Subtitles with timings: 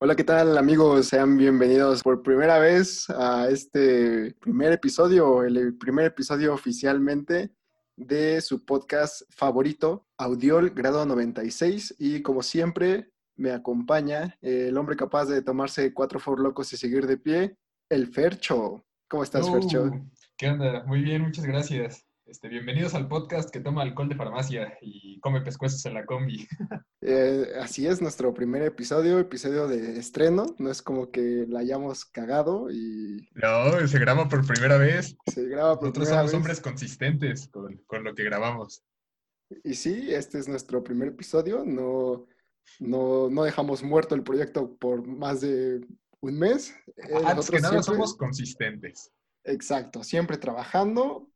[0.00, 1.08] Hola, ¿qué tal amigos?
[1.08, 7.52] Sean bienvenidos por primera vez a este primer episodio, el primer episodio oficialmente
[7.96, 11.96] de su podcast favorito, Audiol Grado 96.
[11.98, 17.08] Y como siempre, me acompaña el hombre capaz de tomarse cuatro for locos y seguir
[17.08, 17.58] de pie,
[17.90, 18.84] el Fercho.
[19.08, 19.90] ¿Cómo estás, Fercho?
[20.36, 20.84] ¿Qué onda?
[20.84, 22.07] Muy bien, muchas gracias.
[22.28, 26.46] Este, bienvenidos al podcast que toma alcohol de farmacia y come pescuezos en la combi.
[27.00, 30.46] Eh, así es, nuestro primer episodio, episodio de estreno.
[30.58, 33.26] No es como que la hayamos cagado y...
[33.34, 35.16] No, se graba por primera vez.
[35.32, 36.34] Se graba por Nosotros primera somos vez.
[36.34, 38.82] hombres consistentes con, con lo que grabamos.
[39.62, 41.64] Y sí, este es nuestro primer episodio.
[41.64, 42.26] No,
[42.80, 45.80] no, no dejamos muerto el proyecto por más de
[46.20, 46.74] un mes.
[46.96, 49.12] Eh, Antes que nada, siempre- somos consistentes.
[49.44, 51.30] Exacto, siempre trabajando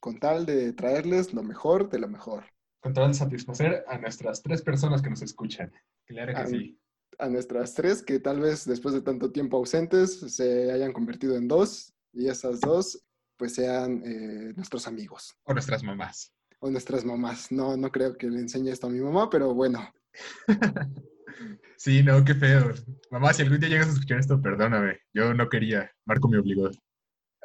[0.00, 2.44] con tal de traerles lo mejor de lo mejor.
[2.80, 5.72] Con tal de satisfacer a nuestras tres personas que nos escuchan.
[6.06, 6.78] Claro que Ah, sí.
[7.18, 11.48] A nuestras tres que tal vez después de tanto tiempo ausentes se hayan convertido en
[11.48, 13.02] dos y esas dos
[13.38, 16.32] pues sean eh, nuestros amigos O nuestras mamás.
[16.60, 17.50] o nuestras mamás.
[17.52, 19.80] No, no creo que le enseñe esto a mi mamá, pero bueno,
[21.78, 22.72] Sí, no, qué feo.
[23.10, 25.00] Mamá, si algún día llegas a escuchar esto, perdóname.
[25.12, 25.90] Yo no quería.
[26.06, 26.70] Marco me obligó.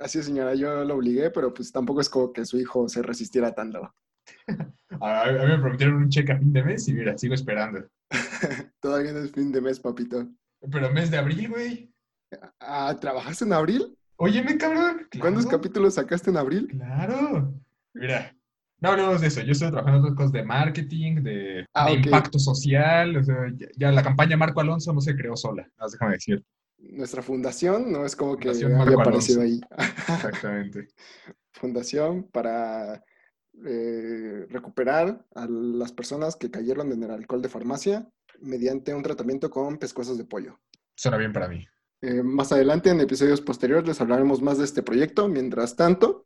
[0.02, 3.02] Así es, señora, yo lo obligué, pero pues tampoco es como que su hijo se
[3.02, 3.94] resistiera tanto.
[5.00, 7.88] A, a mí me prometieron un cheque a fin de mes y mira, sigo esperando.
[8.82, 10.28] Todavía no es fin de mes, papito.
[10.70, 11.92] Pero mes de abril, güey.
[12.60, 13.98] Ah, ¿trabajaste en abril?
[14.18, 15.08] Óyeme, cabrón.
[15.20, 16.68] ¿Cuántos Claro, capítulos sacaste en abril?
[16.68, 17.54] Claro.
[17.94, 18.36] Mira,
[18.80, 19.42] no hablemos de eso.
[19.42, 23.16] Yo estoy trabajando en otras cosas de marketing, de, Ah, de impacto social.
[23.18, 25.68] O sea, ya, ya la campaña Marco Alonso no se creó sola.
[25.80, 26.44] No, déjame decir.
[26.82, 29.66] Nuestra fundación no es como que Fundación había Marco aparecido Alonso.
[29.78, 29.86] ahí.
[30.16, 30.88] Exactamente.
[31.54, 33.04] fundación para
[33.66, 38.10] eh, recuperar a las personas que cayeron en el alcohol de farmacia
[38.40, 40.60] mediante un tratamiento con pescuezos de pollo.
[40.96, 41.66] Suena bien para mí.
[42.02, 45.28] Eh, más adelante, en episodios posteriores, les hablaremos más de este proyecto.
[45.28, 46.26] Mientras tanto,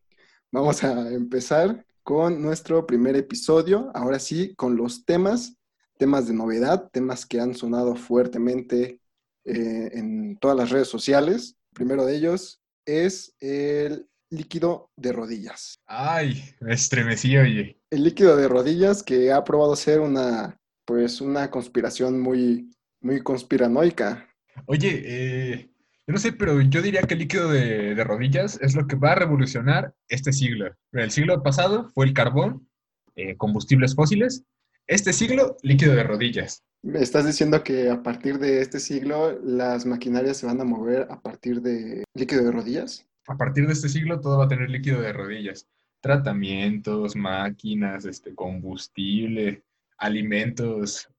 [0.51, 3.91] vamos a empezar con nuestro primer episodio.
[3.93, 5.57] Ahora sí, con los temas,
[5.97, 9.01] temas de novedad, temas que han sonado fuertemente
[9.45, 11.55] eh, en todas las redes sociales.
[11.71, 15.79] El primero de ellos es el líquido de rodillas.
[15.85, 17.79] Ay, me estremecí, oye.
[17.89, 24.27] El líquido de rodillas que ha probado ser una, pues, una conspiración muy, muy conspiranoica.
[24.65, 25.69] Oye, eh,
[26.07, 28.95] yo no sé, pero yo diría que el líquido de, de rodillas es lo que
[28.95, 30.73] va a revolucionar este siglo.
[30.91, 32.67] El siglo pasado fue el carbón,
[33.15, 34.43] eh, combustibles fósiles.
[34.87, 36.63] Este siglo, líquido de rodillas.
[36.83, 41.07] ¿Me estás diciendo que a partir de este siglo las maquinarias se van a mover
[41.09, 43.07] a partir de líquido de rodillas?
[43.27, 45.67] A partir de este siglo, todo va a tener líquido de rodillas.
[46.01, 49.63] Tratamientos, máquinas, este, combustible,
[49.97, 51.09] alimentos.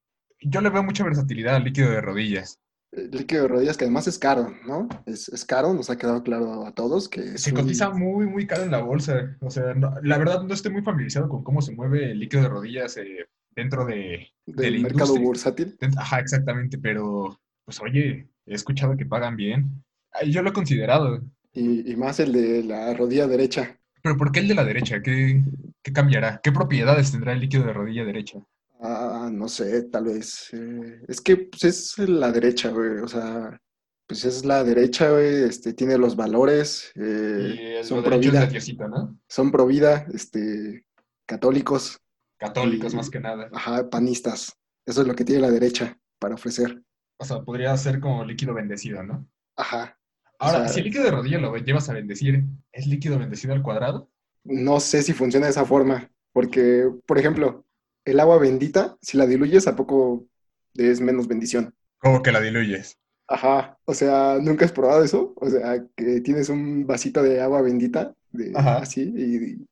[0.41, 2.61] Yo le veo mucha versatilidad al líquido de rodillas.
[2.93, 4.89] El líquido de rodillas que además es caro, ¿no?
[5.07, 8.63] Es, es caro, nos ha quedado claro a todos que Se cotiza muy, muy caro
[8.63, 9.37] en la bolsa.
[9.41, 12.45] O sea, no- la verdad no estoy muy familiarizado con cómo se mueve el líquido
[12.45, 15.27] de rodillas eh, dentro de, de del mercado industria.
[15.27, 15.79] bursátil.
[15.97, 19.83] Ajá, exactamente, pero pues oye, he escuchado que pagan bien.
[20.29, 21.21] Yo lo he considerado.
[21.53, 23.81] Y, y más el de la rodilla derecha.
[24.03, 25.03] Pero ¿por qué el de la derecha?
[25.03, 25.43] ¿Qué,
[25.83, 26.41] qué cambiará?
[26.43, 28.39] ¿Qué propiedades tendrá el líquido de rodilla derecha?
[28.81, 30.51] Ah, no sé, tal vez.
[30.53, 32.99] eh, es que pues, es la derecha, güey.
[32.99, 33.59] O sea,
[34.07, 35.45] pues es la derecha, güey.
[35.45, 36.93] Este, tiene los valores.
[36.95, 38.49] eh, Y son pro vida,
[38.89, 39.19] ¿no?
[39.29, 40.85] son pro vida, este,
[41.27, 41.99] católicos,
[42.39, 43.49] Católicos Y- más que nada.
[43.53, 44.57] ajá, panistas.
[44.87, 46.83] Eso es lo que tiene la derecha para ofrecer.
[47.19, 49.27] O sea, podría ser como líquido bendecido, ¿no?
[49.57, 49.99] Ajá.
[50.39, 53.63] Ahora, sea- si el líquido de rodilla lo llevas a bendecir, ¿es líquido bendecido al
[53.63, 54.11] cuadrado?
[54.45, 57.65] No sé si funciona de esa forma, porque, por ejemplo,
[58.05, 60.27] el agua bendita, si la diluyes, ¿a poco
[60.75, 61.75] es menos bendición?
[61.99, 62.99] ¿Cómo que la diluyes?
[63.29, 65.33] Ajá, o sea, ¿nunca has probado eso?
[65.37, 68.77] O sea, que tienes un vasito de agua bendita, de, Ajá.
[68.79, 69.37] así, y...
[69.37, 69.67] y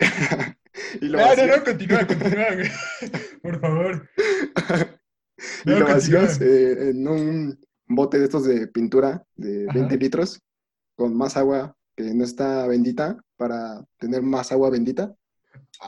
[1.00, 2.70] lo No, no, continúa, continúa, güey.
[3.42, 4.10] Por favor.
[5.64, 6.22] y no, lo continúa.
[6.22, 9.78] vacías eh, en un bote de estos de pintura de Ajá.
[9.78, 10.40] 20 litros,
[10.96, 15.14] con más agua que no está bendita, para tener más agua bendita.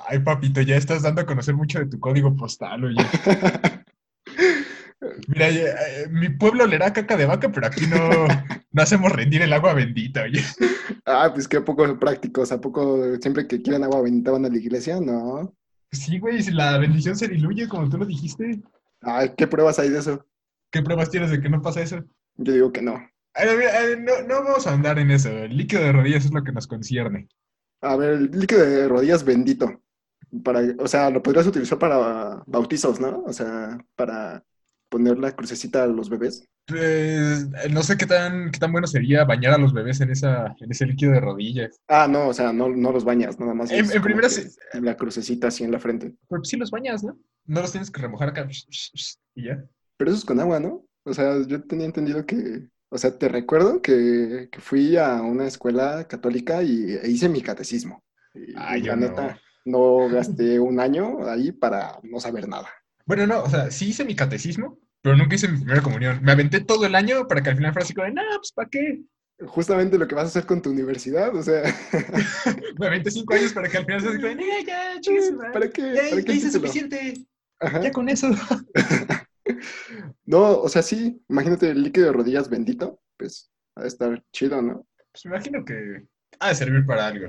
[0.08, 2.96] Ay, papito, ya estás dando a conocer mucho de tu código postal, oye.
[5.28, 8.26] Mira, eh, mi pueblo le da caca de vaca, pero aquí no,
[8.72, 10.42] no hacemos rendir el agua bendita, oye.
[11.04, 14.56] Ah, pues qué poco prácticos, ¿a poco siempre que quieren agua bendita van a la
[14.56, 15.00] iglesia?
[15.00, 15.54] No.
[15.90, 18.62] Sí, güey, si la bendición se diluye, como tú lo dijiste.
[19.00, 20.26] Ay, ¿qué pruebas hay de eso?
[20.70, 22.02] ¿Qué pruebas tienes de que no pasa eso?
[22.36, 22.94] Yo digo que no.
[23.34, 25.28] Eh, no, no vamos a andar en eso.
[25.28, 27.28] El líquido de rodillas es lo que nos concierne.
[27.82, 29.82] A ver, el líquido de rodillas bendito.
[30.42, 33.22] Para, o sea, lo podrías utilizar para bautizos, ¿no?
[33.24, 34.42] O sea, para
[34.92, 36.44] poner la crucecita a los bebés?
[36.66, 40.54] Pues no sé qué tan, qué tan bueno sería bañar a los bebés en, esa,
[40.60, 41.80] en ese líquido de rodillas.
[41.88, 43.70] Ah, no, o sea, no, no los bañas, nada más.
[43.72, 44.42] En- en primera sí.
[44.74, 46.14] La crucecita así en la frente.
[46.28, 47.18] Pero pues sí los bañas, ¿no?
[47.46, 48.46] No los tienes que remojar acá
[49.34, 49.64] y ya.
[49.96, 50.84] Pero eso es con agua, ¿no?
[51.04, 55.46] O sea, yo tenía entendido que, o sea, te recuerdo que, que fui a una
[55.46, 58.04] escuela católica y e hice mi catecismo.
[58.34, 59.06] Y, Ay, yo la no.
[59.08, 62.68] neta, no gasté un año ahí para no saber nada.
[63.04, 66.20] Bueno, no, o sea, sí hice mi catecismo, pero nunca hice mi primera comunión.
[66.22, 68.52] Me aventé todo el año para que al final fuera así como, de, no, pues
[68.52, 69.02] ¿para qué?
[69.44, 71.62] Justamente lo que vas a hacer con tu universidad, o sea,
[72.78, 75.52] Me aventé cinco años para que al final sea así como, de, "Eh, ya.
[75.52, 75.82] ¿para qué?
[75.82, 76.66] Ya, ¿Para ya qué hice título?
[76.68, 77.14] suficiente,
[77.60, 77.80] Ajá.
[77.82, 78.28] ya con eso.
[80.24, 84.62] No, o sea, sí, imagínate el líquido de rodillas bendito, pues ha de estar chido,
[84.62, 84.86] ¿no?
[85.12, 86.06] Pues me imagino que
[86.38, 87.28] ha de servir para algo.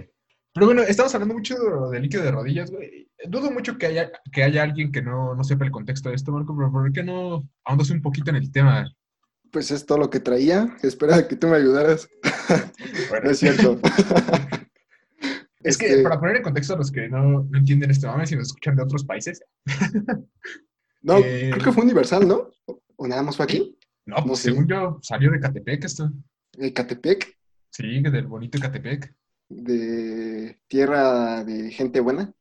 [0.53, 1.55] Pero bueno, estamos hablando mucho
[1.89, 3.09] de líquido de rodillas, güey.
[3.27, 6.31] Dudo mucho que haya, que haya alguien que no, no sepa el contexto de esto,
[6.31, 8.88] Marco, pero ¿por qué no ahondas un poquito en el tema?
[9.51, 10.75] Pues es todo lo que traía.
[10.83, 12.07] Espera que tú me ayudaras.
[13.09, 13.79] Bueno, No es cierto.
[15.63, 18.27] Es que Este, para poner en contexto a los que no, no entienden este mame,
[18.27, 19.41] si nos escuchan de otros países,
[21.01, 22.49] No, eh, creo que fue universal, ¿no?
[22.95, 23.77] ¿O nada más fue aquí?
[24.06, 24.41] no, pues No sé.
[24.49, 26.11] según yo, salió de Catepec esto.
[26.57, 27.38] Ecatepec,
[27.69, 29.13] Sí, del bonito Catepec,
[29.55, 32.33] de tierra de gente buena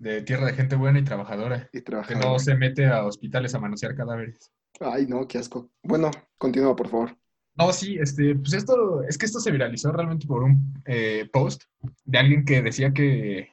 [0.00, 2.26] de tierra de gente buena y trabajadora, y que trabajadora.
[2.26, 4.50] no se mete a hospitales a manosear cadáveres.
[4.80, 5.70] Ay, no, qué asco.
[5.82, 7.16] Bueno, continúa, por favor.
[7.54, 11.64] No, sí, este, pues esto, es que esto se viralizó realmente por un eh, post
[12.04, 13.50] de alguien que decía que,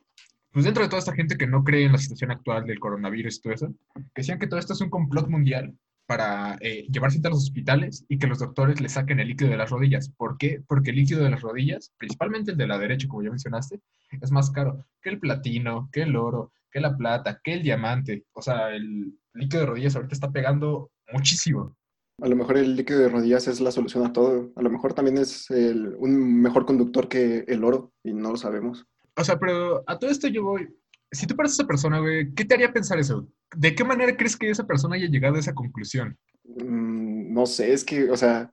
[0.51, 3.37] pues dentro de toda esta gente que no cree en la situación actual del coronavirus
[3.37, 5.77] y todo eso, que decían que todo esto es un complot mundial
[6.07, 9.51] para eh, llevar gente a los hospitales y que los doctores le saquen el líquido
[9.51, 10.09] de las rodillas.
[10.18, 10.63] ¿Por qué?
[10.68, 13.81] Porque el líquido de las rodillas, principalmente el de la derecha, como ya mencionaste,
[14.21, 18.24] es más caro que el platino, que el oro, que la plata, que el diamante.
[18.33, 21.75] O sea, el líquido de rodillas ahorita está pegando muchísimo.
[22.21, 24.51] A lo mejor el líquido de rodillas es la solución a todo.
[24.56, 28.38] A lo mejor también es el- un mejor conductor que el oro y no lo
[28.38, 28.86] sabemos.
[29.15, 30.68] O sea, pero a todo esto yo voy.
[31.12, 33.27] Si tú pareces esa persona, güey, ¿qué te haría pensar eso?
[33.56, 36.18] ¿De qué manera crees que esa persona haya llegado a esa conclusión?
[36.44, 38.51] Mm, no sé, es que, o sea,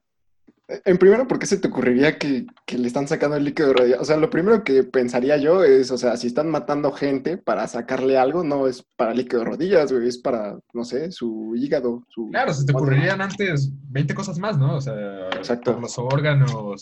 [0.66, 3.74] en primero, ¿por qué se te ocurriría que, que le están sacando el líquido de
[3.74, 4.00] rodillas?
[4.00, 7.66] O sea, lo primero que pensaría yo es, o sea, si están matando gente para
[7.68, 12.04] sacarle algo, no es para líquido de rodillas, güey, es para, no sé, su hígado,
[12.08, 12.28] su...
[12.30, 14.76] Claro, se te ocurrirían antes 20 cosas más, ¿no?
[14.76, 15.72] O sea, Exacto.
[15.72, 16.74] por los órganos, o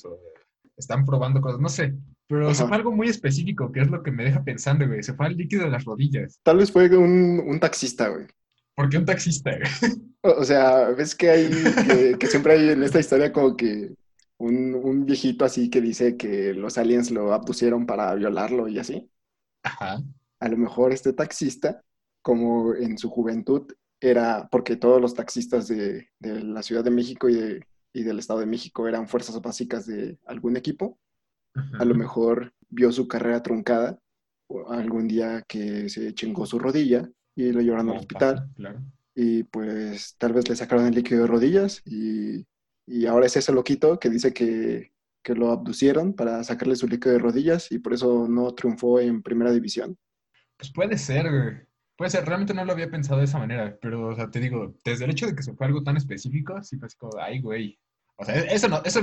[0.76, 1.94] están probando cosas, no sé.
[2.28, 2.68] Pero se Ajá.
[2.68, 5.02] fue algo muy específico, que es lo que me deja pensando, güey.
[5.02, 6.38] Se fue al líquido de las rodillas.
[6.42, 8.26] Tal vez fue un, un taxista, güey.
[8.74, 9.62] ¿Por qué un taxista, güey?
[10.24, 11.50] O sea, ves que hay,
[11.84, 13.92] que, que siempre hay en esta historia como que
[14.38, 19.10] un, un viejito así que dice que los aliens lo abducieron para violarlo y así.
[19.64, 20.00] Ajá.
[20.38, 21.82] A lo mejor este taxista,
[22.22, 23.66] como en su juventud,
[24.00, 28.20] era porque todos los taxistas de, de la Ciudad de México y, de- y del
[28.20, 31.00] Estado de México eran fuerzas básicas de algún equipo,
[31.78, 33.98] a lo mejor vio su carrera truncada
[34.48, 38.80] o algún día que se chingó su rodilla y lo llevaron al hospital pasa, Claro.
[39.14, 42.46] y pues tal vez le sacaron el líquido de rodillas y,
[42.86, 47.12] y ahora es ese loquito que dice que, que lo abducieron para sacarle su líquido
[47.14, 49.98] de rodillas y por eso no triunfó en primera división.
[50.56, 51.66] Pues puede ser, güey.
[51.96, 54.74] Puede ser, realmente no lo había pensado de esa manera, pero, o sea, te digo,
[54.84, 57.40] desde el hecho de que se fue algo tan específico, sí fue así como, ay,
[57.40, 57.78] güey.
[58.22, 59.00] O sea, eso no, eso,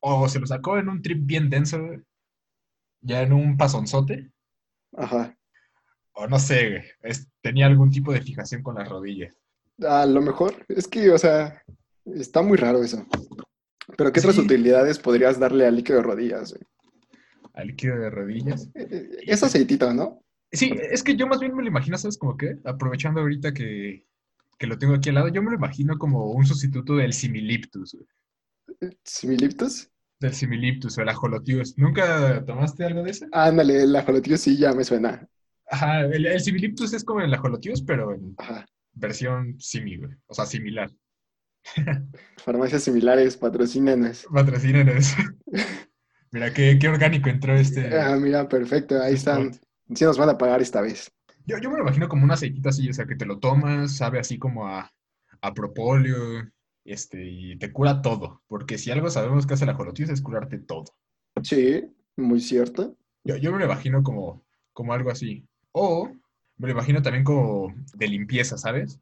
[0.00, 2.00] o se lo sacó en un trip bien denso, güey,
[3.00, 4.30] ya en un pasonzote,
[4.96, 5.36] Ajá.
[6.12, 9.34] o no sé, güey, es- tenía algún tipo de fijación con las rodillas.
[9.86, 11.62] A lo mejor, es que, o sea,
[12.06, 13.06] está muy raro eso.
[13.96, 16.52] Pero ¿qué otras utilidades podrías darle al líquido de rodillas?
[16.52, 16.64] güey?
[17.54, 18.66] Al líquido de rodillas.
[18.74, 20.22] Eh, eh, Es aceitito, ¿no?
[20.50, 22.18] Sí, es que yo más bien me lo imagino, ¿sabes?
[22.18, 24.04] Como que, aprovechando ahorita que,
[24.58, 27.94] que lo tengo aquí al lado, yo me lo imagino como un sustituto del similiptus,
[27.94, 28.06] güey.
[29.04, 29.90] Similiptus.
[30.20, 31.76] Del similiptus o el ajolotius.
[31.76, 33.26] ¿Nunca tomaste algo de eso?
[33.32, 35.28] Ándale, el ajolotillo sí ya me suena.
[35.68, 38.66] Ajá, el, el similiptus es como el ajolotius, pero en Ajá.
[38.92, 40.12] versión simi, güey.
[40.26, 40.90] O sea, similar.
[42.38, 44.26] Farmacias similares, patrocínanos.
[44.32, 45.14] Patrocínenos.
[46.32, 47.98] Mira, qué, qué orgánico entró este.
[47.98, 49.52] Ah, mira, perfecto, ahí están.
[49.94, 51.10] Sí nos van a pagar esta vez.
[51.46, 53.96] Yo, yo me lo imagino como un aceitito así, o sea, que te lo tomas,
[53.96, 54.92] sabe así como a,
[55.40, 56.42] a propóleo,
[56.86, 58.42] este, y te cura todo.
[58.46, 60.84] Porque si algo sabemos que hace el ajolotius es curarte todo.
[61.42, 61.84] Sí,
[62.16, 62.96] muy cierto.
[63.24, 65.46] Yo, yo me lo imagino como, como algo así.
[65.72, 66.10] O
[66.58, 69.00] me lo imagino también como de limpieza, ¿sabes?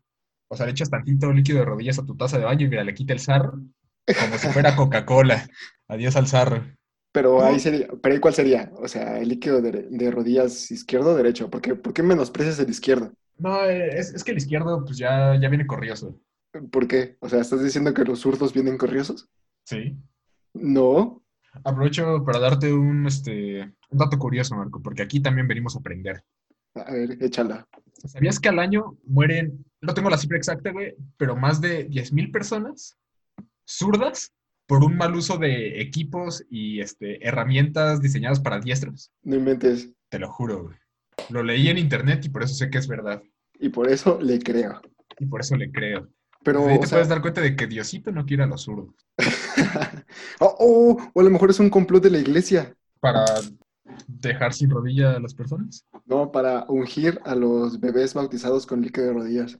[0.49, 2.85] O sea, le echas tantito líquido de rodillas a tu taza de baño y mira,
[2.85, 5.49] le quita el sarro, como si fuera Coca-Cola.
[5.89, 6.65] Adiós al sarro.
[7.13, 8.73] Pero ahí sería, pero ahí cuál sería?
[8.77, 11.49] O sea, el líquido de, de rodillas izquierdo o derecho.
[11.49, 13.13] ¿Por qué, por qué menosprecias el izquierdo?
[13.39, 16.19] No, es, es que el izquierdo pues ya, ya viene corrioso.
[16.71, 17.17] ¿Por qué?
[17.21, 19.29] O sea, ¿estás diciendo que los zurdos vienen corriosos?
[19.65, 19.97] Sí.
[20.53, 21.23] No.
[21.65, 26.25] Aprovecho para darte un, este, un dato curioso, Marco, porque aquí también venimos a aprender.
[26.75, 27.69] A ver, échala.
[28.05, 32.33] ¿Sabías que al año mueren, no tengo la cifra exacta, güey, pero más de 10.000
[32.33, 32.99] personas
[33.67, 34.33] zurdas
[34.67, 39.13] por un mal uso de equipos y este, herramientas diseñadas para diestros?
[39.23, 39.91] No inventes.
[40.09, 40.77] Te lo juro, güey.
[41.31, 43.23] Lo leí en internet y por eso sé que es verdad.
[43.59, 44.81] Y por eso le creo.
[45.19, 46.09] Y por eso le creo.
[46.45, 48.95] Pero, o te sea, puedes dar cuenta de que Diosito no quiere a los zurdos.
[50.41, 52.75] oh, oh, o a lo mejor es un complot de la iglesia.
[53.01, 53.25] Para
[54.07, 55.85] dejar sin rodilla a las personas.
[56.07, 59.59] No, para ungir a los bebés bautizados con líquido de rodillas.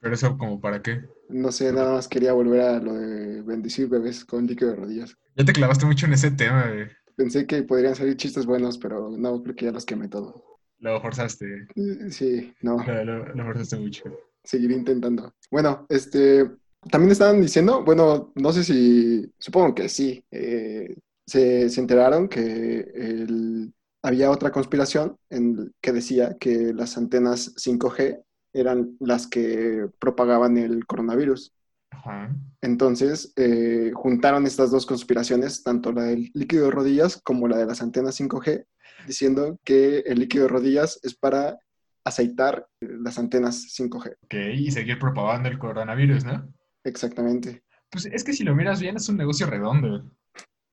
[0.00, 1.02] Pero eso como para qué.
[1.28, 5.16] No sé, nada más quería volver a lo de bendecir bebés con líquido de rodillas.
[5.36, 6.86] Ya te clavaste mucho en ese tema, güey.
[7.16, 10.44] Pensé que podrían salir chistes buenos, pero no, creo que ya los quemé todo.
[10.78, 11.66] Lo forzaste.
[12.10, 14.04] Sí, no, Lo, lo- lo forzaste mucho.
[14.46, 15.34] Seguiré intentando.
[15.50, 16.50] Bueno, este,
[16.90, 22.80] también estaban diciendo, bueno, no sé si, supongo que sí, eh, se, se enteraron que
[22.94, 23.72] el-
[24.02, 28.22] había otra conspiración en, que decía que las antenas 5G
[28.52, 31.52] eran las que propagaban el coronavirus.
[31.90, 32.30] Ajá.
[32.60, 37.66] Entonces, eh, juntaron estas dos conspiraciones, tanto la del líquido de rodillas como la de
[37.66, 38.64] las antenas 5G,
[39.06, 41.58] diciendo que el líquido de rodillas es para
[42.06, 44.16] aceitar eh, las antenas 5G.
[44.24, 46.52] Ok, y seguir propagando el coronavirus, ¿no?
[46.84, 47.62] Exactamente.
[47.90, 50.10] Pues es que si lo miras bien, es un negocio redondo.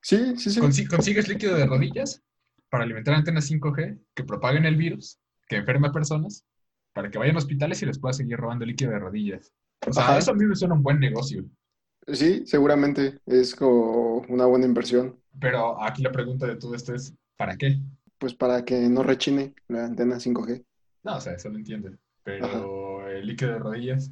[0.02, 0.60] Sí, sí, sí.
[0.62, 2.24] Consi- consigues líquido de rodillas
[2.70, 6.46] para alimentar antenas 5G que propaguen el virus, que enferme a personas,
[6.94, 9.54] para que vayan a hospitales y les pueda seguir robando líquido de rodillas.
[9.88, 10.18] O sea, Ajá.
[10.18, 11.46] eso a mí me suena un buen negocio.
[12.08, 17.13] Sí, seguramente es como una buena inversión, Pero aquí la pregunta de todo esto es,
[17.38, 17.80] ¿para qué?
[18.18, 20.66] pues para que no rechine la antena 5G,
[21.03, 21.91] No, o sea, eso lo entiendo.
[22.24, 24.12] Pero el líquido de rodillas,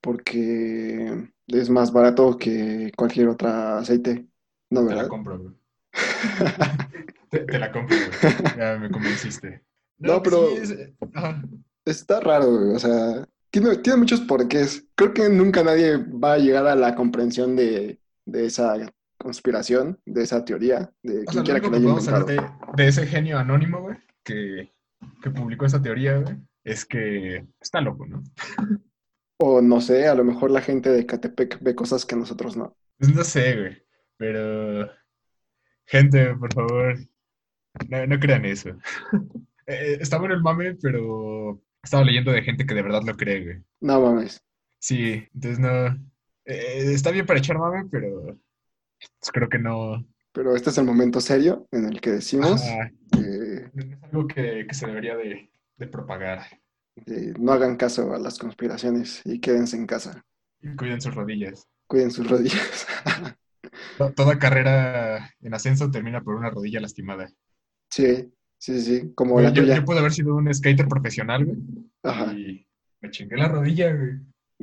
[0.00, 4.26] porque es más barato que cualquier otro aceite,
[4.70, 5.08] ¿no, te la verdad?
[5.08, 5.54] compro, güey.
[7.30, 8.56] Te, te la compro, güey.
[8.56, 9.62] Ya me convenciste.
[10.02, 11.42] No, pero- sí, es- ajá.
[11.84, 14.86] Está raro, güey, o sea, tiene, tiene muchos porqués.
[14.94, 18.76] Creo que nunca nadie va a llegar a la comprensión de, de esa
[19.18, 22.24] conspiración, de esa teoría, de O quien sea, lo quiera que que haya inventado.
[22.24, 22.40] de,
[22.76, 24.72] de ese genio anónimo, güey, que,
[25.22, 28.22] que publicó esa teoría, güey, es que está loco, ¿no?
[29.38, 32.76] O no sé, a lo mejor la gente de Catepec ve cosas que nosotros no.
[32.98, 33.82] Pues no sé, güey,
[34.16, 34.90] pero...
[35.86, 36.98] Gente, por favor,
[37.88, 38.70] no, no crean eso.
[39.66, 43.44] Eh, está bueno el mame, pero estaba leyendo de gente que de verdad lo cree,
[43.44, 43.62] güey.
[43.80, 44.42] No mames.
[44.80, 45.86] Sí, entonces no...
[46.44, 48.36] eh, está bien para echar mame, pero
[48.98, 50.04] pues creo que no...
[50.32, 52.66] Pero este es el momento serio en el que decimos es
[54.12, 56.42] algo que, que se debería de, de propagar.
[57.06, 60.24] eh, no hagan caso a las conspiraciones y quédense en casa.
[60.62, 61.66] Y cuiden sus rodillas.
[61.86, 62.86] Cuiden sus rodillas.
[63.98, 67.30] To- Toda carrera en ascenso termina por una rodilla lastimada.
[67.90, 69.76] Sí, sí, sí, como la yo, tuya.
[69.76, 71.58] yo pude haber sido un skater profesional, güey,
[72.02, 72.32] Ajá.
[72.32, 72.66] y
[73.00, 74.18] me chingué la rodilla, güey.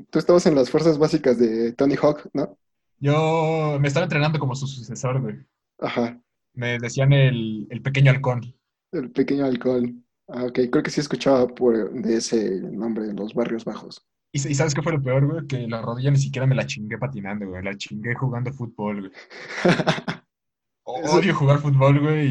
[0.09, 2.57] Tú estabas en las fuerzas básicas de Tony Hawk, ¿no?
[2.99, 5.37] Yo me estaba entrenando como su sucesor, güey.
[5.79, 6.19] Ajá.
[6.53, 8.55] Me decían el, el pequeño halcón.
[8.91, 9.93] El pequeño alcohol.
[10.29, 14.05] Ah, ok, creo que sí escuchaba por, de ese nombre en los barrios bajos.
[14.33, 15.47] Y, y ¿sabes qué fue lo peor, güey?
[15.47, 17.63] Que la rodilla ni siquiera me la chingué patinando, güey.
[17.63, 19.11] La chingué jugando fútbol, güey.
[20.83, 22.27] Odio jugar fútbol, güey,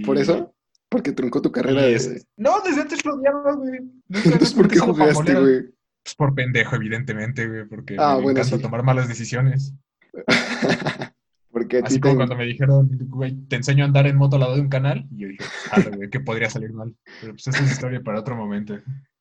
[0.00, 0.04] y...
[0.04, 0.52] ¿Por eso?
[0.88, 1.94] Porque truncó tu carrera de...
[1.94, 3.78] es- No, desde antes lo odiaba, güey.
[4.08, 5.62] Entonces, ¿por qué jugaste, güey?
[6.02, 8.62] Pues por pendejo, evidentemente, güey, porque Ah, me bueno, encanta sí.
[8.62, 9.74] tomar malas decisiones.
[11.52, 14.40] Porque Así como te- cuando me dijeron, güey, te enseño a andar en moto al
[14.40, 16.94] lado de un canal, y yo dije, ah, güey, ¿qué podría salir mal?
[17.20, 18.78] Pero pues esa es historia para otro momento.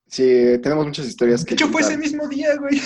[0.08, 0.24] Sí,
[0.62, 2.80] tenemos muchas historias De que hecho, fue ese mismo día, güey.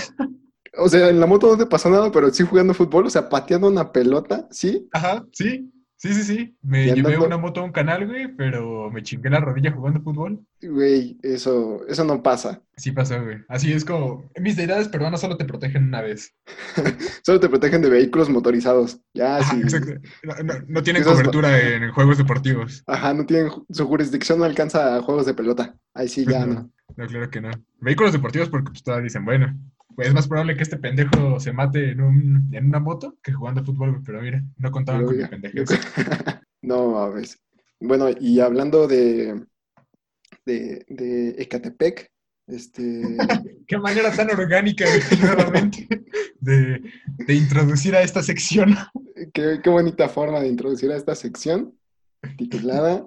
[0.78, 3.30] O sea, en la moto no te pasó nada, pero sí jugando fútbol, o sea,
[3.30, 4.88] pateando una pelota, ¿sí?
[4.92, 5.72] Ajá, sí,
[6.04, 6.58] sí, sí, sí.
[6.62, 10.46] Me llevé una moto a un canal, güey, pero me chingué la rodilla jugando fútbol.
[10.62, 12.62] Güey, eso, eso no pasa.
[12.76, 13.38] Sí pasó, güey.
[13.48, 16.34] Así es como, mis deidades peruanas solo te protegen una vez.
[17.24, 19.00] Solo te protegen de vehículos motorizados.
[19.14, 19.62] Ya, Ajá, sí.
[19.62, 19.94] exacto.
[20.24, 22.84] No, no- no tienen cobertura en, juegos deportivos.
[22.86, 25.76] Ajá, no tienen, su jurisdicción no alcanza a juegos de pelota.
[25.94, 26.70] Ahí sí, ya no.
[26.98, 27.50] No, claro que no.
[27.80, 29.58] Vehículos deportivos porque pues, todavía dicen, bueno,
[29.96, 33.34] pues es más probable que este pendejo se mate en, un, en una moto que
[33.34, 35.70] jugando fútbol, pero mira, no contaban con mi ya, pendejez.
[36.62, 37.44] No mames.
[37.82, 39.44] Bueno, y hablando de,
[40.46, 42.10] de, de Ecatepec,
[42.48, 43.18] este,
[43.68, 44.86] Qué manera tan orgánica,
[45.22, 45.88] nuevamente,
[46.40, 48.76] de, de introducir a esta sección.
[49.34, 51.78] qué, qué bonita forma de introducir a esta sección
[52.38, 53.06] titulada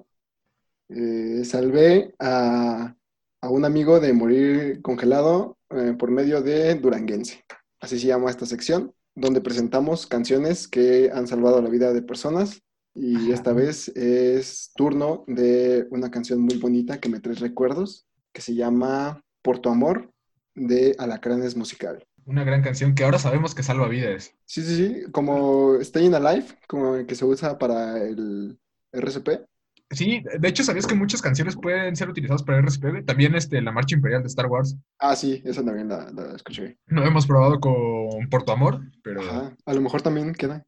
[0.88, 2.94] eh, Salvé a,
[3.40, 7.44] a un amigo de morir congelado eh, por medio de Duranguense.
[7.80, 12.62] así se llama esta sección, donde presentamos canciones que han salvado la vida de personas.
[12.94, 18.40] Y esta vez es turno de una canción muy bonita que me trae recuerdos, que
[18.40, 20.10] se llama Por tu amor,
[20.54, 22.04] de Alacranes Musical.
[22.24, 24.34] Una gran canción que ahora sabemos que salva vidas.
[24.46, 28.58] Sí, sí, sí, como Staying Alive, como que se usa para el
[28.92, 29.46] RCP.
[29.90, 33.04] Sí, de hecho, ¿sabías que muchas canciones pueden ser utilizadas para RCP?
[33.06, 34.76] También este, la Marcha Imperial de Star Wars.
[34.98, 36.78] Ah, sí, esa también la, la escuché.
[36.86, 40.66] No hemos probado con Por tu amor, pero, Ajá, a lo mejor también queda.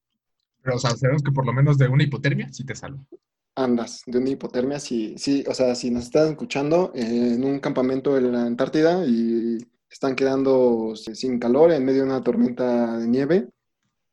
[0.63, 3.03] pero o sea, sabemos que por lo menos de una hipotermia sí te salva.
[3.57, 7.59] Andas de una hipotermia, sí, sí, o sea, si nos están escuchando eh, en un
[7.59, 9.59] campamento en la Antártida y
[9.91, 13.49] están quedando sin calor en medio de una tormenta de nieve,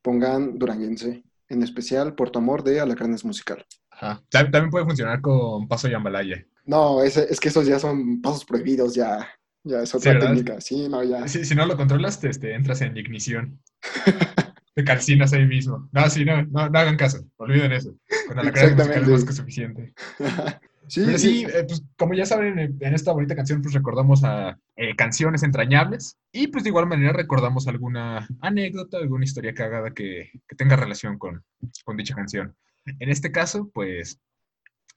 [0.01, 3.63] pongan Duranguense, en especial por tu amor de Alacranes Musical.
[3.95, 4.21] Ajá.
[4.31, 6.45] Tam- También puede funcionar con Paso Yambalaya.
[6.65, 9.27] No, ese- es que esos ya son pasos prohibidos, ya,
[9.63, 10.27] ya es Sí, otra ¿verdad?
[10.29, 11.27] técnica, sí, no, ya.
[11.27, 13.59] Si, si no lo controlas, te, este, entras en ignición.
[14.75, 15.87] Te calcinas ahí mismo.
[15.93, 17.23] No, sí, no, no, no hagan caso.
[17.37, 17.95] Olviden eso.
[18.27, 19.93] Con la cara musical es más que suficiente.
[20.87, 24.23] Sí, Pero sí, sí, eh, pues como ya saben, en esta bonita canción pues recordamos
[24.23, 29.89] a eh, canciones entrañables y pues de igual manera recordamos alguna anécdota, alguna historia cagada
[29.95, 31.43] que, que tenga relación con,
[31.85, 32.55] con dicha canción.
[32.85, 34.19] En este caso, pues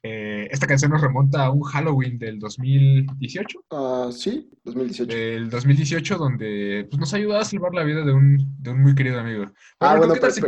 [0.02, 5.14] eh, esta canción nos remonta a un Halloween del 2018, Ah, sí, 2018.
[5.16, 8.94] del 2018 donde pues, nos ayudó a salvar la vida de un, de un muy
[8.94, 9.46] querido amigo.
[9.80, 10.40] ah, bueno, ¿qué pero, tal si-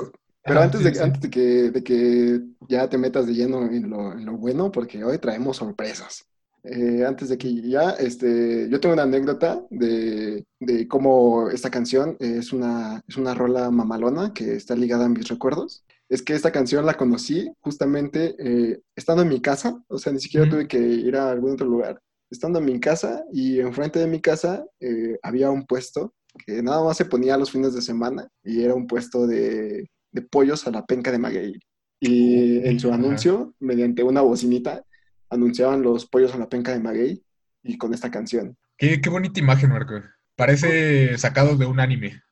[0.44, 1.00] pero- antes, sí, de, sí.
[1.02, 4.70] antes de, que, de que ya te metas de lleno en lo, en lo bueno,
[4.72, 6.26] porque hoy traemos sorpresas.
[6.62, 12.16] Eh, antes de que ya, este, yo tengo una anécdota de, de cómo esta canción
[12.20, 15.84] es una, es una rola mamalona que está ligada a mis recuerdos.
[16.10, 20.20] Es que esta canción la conocí justamente eh, estando en mi casa, o sea, ni
[20.20, 22.02] siquiera tuve que ir a algún otro lugar.
[22.28, 26.14] Estando en mi casa y enfrente de mi casa eh, había un puesto
[26.44, 30.22] que nada más se ponía los fines de semana y era un puesto de, de
[30.22, 31.60] pollos a la penca de maguey.
[32.00, 34.84] Y en su anuncio, mediante una bocinita,
[35.28, 37.22] anunciaban los pollos a la penca de maguey
[37.62, 38.56] y con esta canción.
[38.76, 39.94] Qué, qué bonita imagen, Marco.
[40.34, 42.22] Parece sacado de un anime.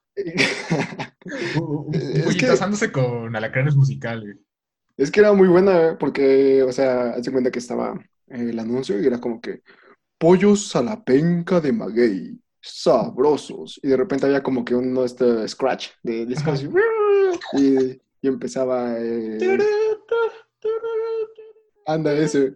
[1.56, 4.34] Un- un- un Es que- con alacranes musical, güey.
[4.96, 7.94] Es que era muy buena porque, o sea, hace cuenta que estaba
[8.28, 9.62] eh, el anuncio y era como que
[10.18, 13.78] pollos a la penca de maguey, sabrosos.
[13.82, 16.68] Y de repente había como que uno este scratch de disco así,
[17.52, 19.38] y, y empezaba eh,
[21.86, 22.54] anda ese.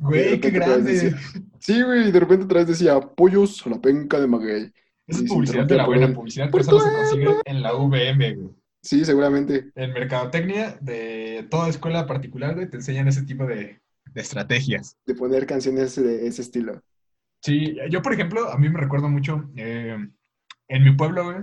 [0.00, 0.92] Güey, qué grande.
[0.92, 1.18] decía-
[1.58, 4.72] Sí, güey, y de repente otra vez decía pollos a la penca de maguey.
[5.08, 8.54] Esa es publicidad de la buena publicidad, que solo se consigue en la VM, güey.
[8.82, 9.72] Sí, seguramente.
[9.74, 14.96] En mercadotecnia de toda escuela particular, güey, te enseñan ese tipo de, de estrategias.
[15.06, 16.82] De poner canciones de ese estilo.
[17.42, 19.96] Sí, yo, por ejemplo, a mí me recuerdo mucho, eh,
[20.68, 21.36] en mi pueblo, güey,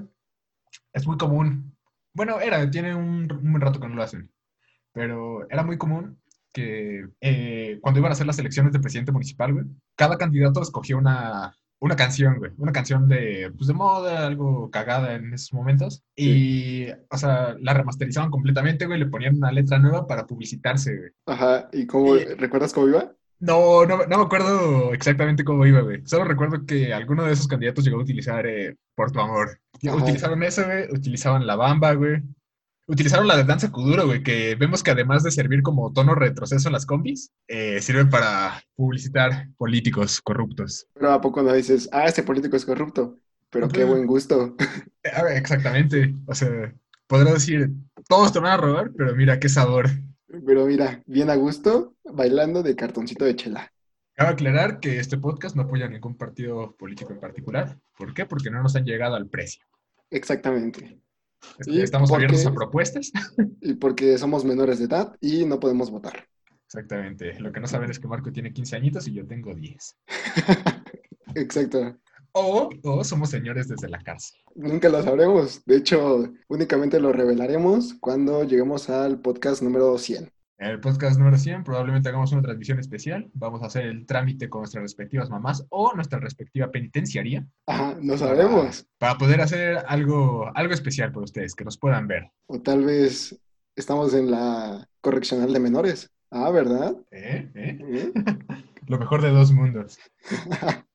[0.94, 1.76] es muy común,
[2.14, 4.30] bueno, era, tiene un, un buen rato que no lo hacen,
[4.92, 6.20] pero era muy común
[6.54, 10.98] que eh, cuando iban a hacer las elecciones de presidente municipal, güey, cada candidato escogía
[10.98, 16.04] una, una canción, güey, una canción de, pues, de moda, algo cagada en esos momentos,
[16.16, 21.10] y, o sea, la remasterizaban completamente, güey, le ponían una letra nueva para publicitarse, güey.
[21.28, 23.12] Ajá, ¿y cómo, Y- recuerdas cómo iba?
[23.40, 26.02] No, no, no me acuerdo exactamente cómo iba, güey.
[26.06, 29.60] Solo recuerdo que alguno de esos candidatos llegó a utilizar eh, Por tu amor.
[29.86, 29.96] Ajá.
[29.96, 30.86] Utilizaron eso, güey.
[30.90, 32.24] Utilizaban la bamba, güey.
[32.88, 36.68] Utilizaron la de danza kuduro, güey, que vemos que además de servir como tono retroceso
[36.70, 40.88] en las combis, eh, sirve para publicitar políticos corruptos.
[40.94, 43.18] Pero ¿a poco no dices, ah, este político es corrupto?
[43.50, 44.56] Pero qué buen gusto.
[45.04, 46.14] Ver, exactamente.
[46.28, 46.74] O sea,
[47.08, 47.72] podrá decir,
[48.08, 49.90] todos te van a robar, pero mira qué sabor.
[50.46, 53.72] Pero mira, bien a gusto, bailando de cartoncito de chela.
[54.14, 57.80] Cabe aclarar que este podcast no apoya a ningún partido político en particular.
[57.98, 58.26] ¿Por qué?
[58.26, 59.64] Porque no nos han llegado al precio.
[60.10, 61.00] Exactamente.
[61.60, 63.12] Este, Estamos porque- abiertos a propuestas.
[63.62, 66.28] Y porque somos menores de edad y no podemos votar.
[66.66, 67.40] Exactamente.
[67.40, 69.98] Lo que no saben es que Marco tiene 15 añitos y yo tengo 10.
[71.36, 71.98] Exacto.
[72.34, 74.38] O, o somos señores desde la cárcel.
[74.56, 75.64] Nunca lo sabremos.
[75.66, 80.30] De hecho, únicamente lo revelaremos cuando lleguemos al podcast número 100.
[80.58, 83.30] En el podcast número 100 probablemente hagamos una transmisión especial.
[83.34, 88.18] Vamos a hacer el trámite con nuestras respectivas mamás o nuestra respectiva penitenciaría Ajá, no
[88.18, 88.88] sabemos.
[88.98, 92.32] para poder hacer algo, algo especial para ustedes, que nos puedan ver.
[92.48, 93.38] O tal vez
[93.76, 96.10] estamos en la correccional de menores.
[96.32, 96.96] Ah, ¿verdad?
[97.12, 97.52] ¿Eh?
[97.54, 97.78] ¿Eh?
[97.82, 98.14] ¿Eh?
[98.88, 100.00] Lo mejor de dos mundos.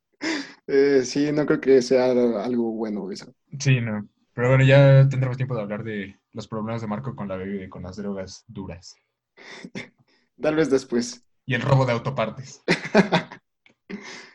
[0.73, 3.35] Eh, sí, no creo que sea algo bueno eso.
[3.59, 4.07] Sí, no.
[4.35, 7.65] Pero bueno, ya tendremos tiempo de hablar de los problemas de Marco con la bebida
[7.65, 8.95] y con las drogas duras.
[10.41, 11.25] Tal vez después.
[11.47, 12.63] Y el robo de autopartes.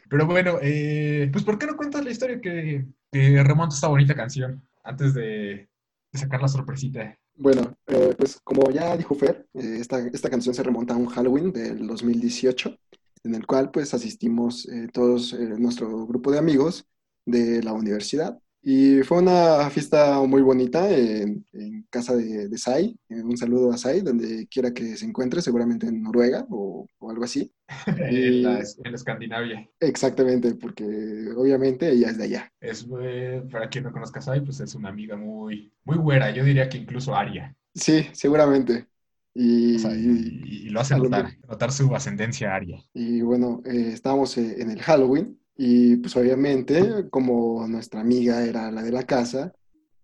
[0.09, 4.13] Pero bueno, eh, pues ¿por qué no cuentas la historia que, que remonta esta bonita
[4.13, 5.67] canción antes de,
[6.11, 7.17] de sacar la sorpresita.
[7.35, 11.07] Bueno, eh, pues como ya dijo Fer, eh, esta, esta canción se remonta a un
[11.07, 12.77] Halloween del 2018,
[13.23, 16.85] en el cual pues asistimos todos nuestro grupo de amigos
[17.25, 18.39] de la universidad.
[18.67, 22.97] Y fue una fiesta muy bonita en, en casa de, de Sai.
[23.09, 27.11] Eh, un saludo a Sai, donde quiera que se encuentre, seguramente en Noruega o, o
[27.11, 27.53] algo así.
[27.85, 29.69] en, la, en la Escandinavia.
[29.79, 30.83] Exactamente, porque
[31.37, 32.51] obviamente ella es de allá.
[32.59, 36.31] Es, eh, para quien no conozca a Sai, pues es una amiga muy, muy güera.
[36.31, 37.55] Yo diría que incluso aria.
[37.75, 38.87] Sí, seguramente.
[39.35, 42.83] Y, O sea, y, y lo hace notar, notar su ascendencia aria.
[42.95, 48.71] Y bueno, eh, estábamos eh, en el Halloween y pues obviamente como nuestra amiga era
[48.71, 49.53] la de la casa,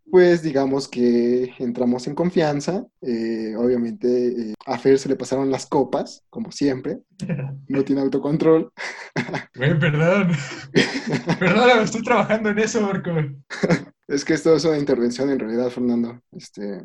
[0.09, 2.85] pues digamos que entramos en confianza.
[3.01, 4.07] eh, obviamente
[4.51, 6.99] eh, a Fer se le pasaron las copas, como siempre,
[7.67, 8.71] no tiene autocontrol.
[9.55, 10.31] Güey, perdón.
[11.39, 13.11] Perdóname, estoy trabajando en eso, Marco.
[14.07, 16.19] Es que esto es una intervención en realidad, Fernando.
[16.31, 16.81] Este,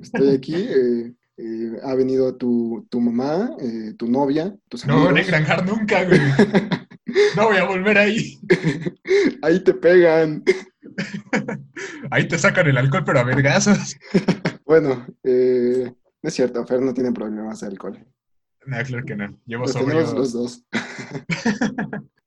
[0.00, 3.50] estoy aquí, eh, eh, ha venido tu, tu mamá,
[3.96, 5.14] tu novia, tus No, amigos.
[5.14, 6.20] Negranjar nunca, güey.
[7.36, 8.38] No voy a volver ahí.
[9.42, 10.42] Ahí te pegan.
[12.10, 13.96] Ahí te sacan el alcohol, pero a vergazos.
[14.66, 18.04] Bueno, eh, no es cierto, Fer no tiene problemas de alcohol.
[18.66, 19.40] No, claro que no.
[19.46, 19.90] Llevo Los sobrio.
[19.90, 20.64] tenemos los dos.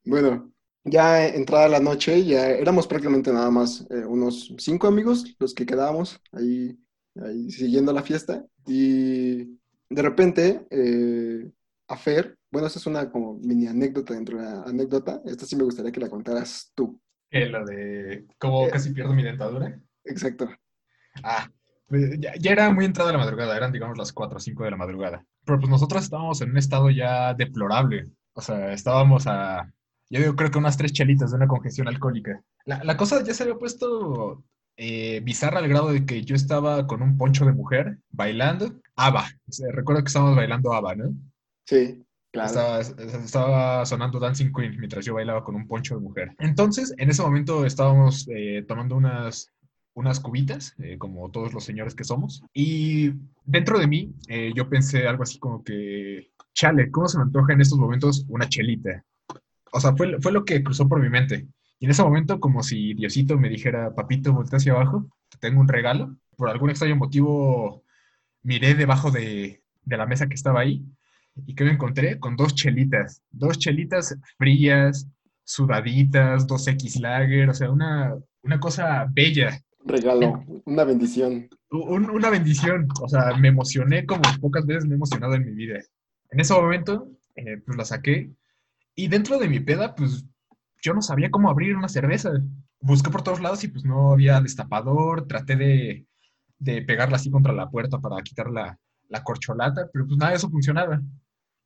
[0.06, 0.54] Bueno,
[0.86, 5.66] ya entrada la noche, ya éramos prácticamente nada más eh, unos cinco amigos los que
[5.66, 6.80] quedábamos ahí,
[7.22, 8.46] ahí siguiendo la fiesta.
[8.66, 11.52] Y de repente, eh,
[11.90, 15.22] a Fer, bueno, esta es una como mini anécdota dentro de la anécdota.
[15.26, 17.00] Esta sí me gustaría que la contaras tú.
[17.30, 18.70] Que lo de cómo Eh.
[18.72, 19.80] casi pierdo mi dentadura.
[20.04, 20.50] Exacto.
[21.24, 21.50] Ah,
[21.88, 24.72] pues, ya, ya era muy entrada la madrugada, eran digamos las 4 o 5 de
[24.72, 25.26] la madrugada.
[25.46, 28.08] Pero pues nosotros estábamos en un estado ya deplorable.
[28.34, 29.72] O sea, estábamos a,
[30.10, 32.42] yo creo que unas tres chelitas de una congestión alcohólica.
[32.66, 34.44] La, la cosa ya se había puesto
[34.78, 39.26] eh, bizarra al grado de que yo estaba con un poncho de mujer bailando ABBA.
[39.48, 41.14] O sea, recuerdo que estábamos bailando ABBA, ¿no?
[41.66, 46.36] Sí, estaba sonando Dancing Queen mientras yo bailaba con un poncho de mujer.
[46.40, 49.52] Entonces, en ese momento estábamos eh, tomando unas,
[49.96, 52.44] unas cubitas, eh, como todos los señores que somos.
[52.54, 53.14] Y
[53.44, 57.54] dentro de mí, eh, yo pensé algo así como que, chale, ¿cómo se me antoja
[57.54, 59.04] en estos momentos una chelita?
[59.72, 61.48] O sea, fue, fue lo que cruzó por mi mente.
[61.80, 65.62] Y en ese momento, como si Diosito me dijera, papito, voltea hacia abajo, te tengo
[65.62, 66.16] un regalo.
[66.36, 67.84] Por algún extraño motivo,
[68.44, 70.86] miré debajo de, de la mesa que estaba ahí
[71.48, 75.08] y que me encontré con dos chelitas, dos chelitas frías,
[75.44, 81.48] sudaditas, dos X Lager, o sea, una, una cosa bella, Regalo, una bendición.
[81.72, 85.52] un- una bendición, o sea, me emocioné como pocas veces me he emocionado en mi
[85.54, 85.80] vida.
[86.32, 88.32] En ese momento, eh, pues la saqué
[88.96, 90.26] y dentro de mi peda, pues
[90.82, 92.32] yo no sabía cómo abrir una cerveza.
[92.82, 96.06] Busqué por todos lados y pues no había destapador, traté de,
[96.60, 98.78] de pegarla así contra la puerta para quitar la,
[99.10, 101.02] la corcholata, pero pues nada de eso funcionaba.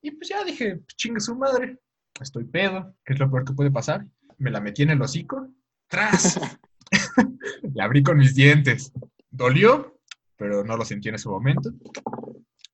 [0.03, 1.79] Y pues ya dije, pues, chingue su madre,
[2.19, 4.05] estoy pedo, que es lo peor que puede pasar.
[4.37, 5.47] Me la metí en el hocico,
[5.87, 6.39] ¡tras!
[7.73, 8.91] la abrí con mis dientes.
[9.31, 9.97] Dolió,
[10.37, 11.71] pero no lo sentí en ese momento.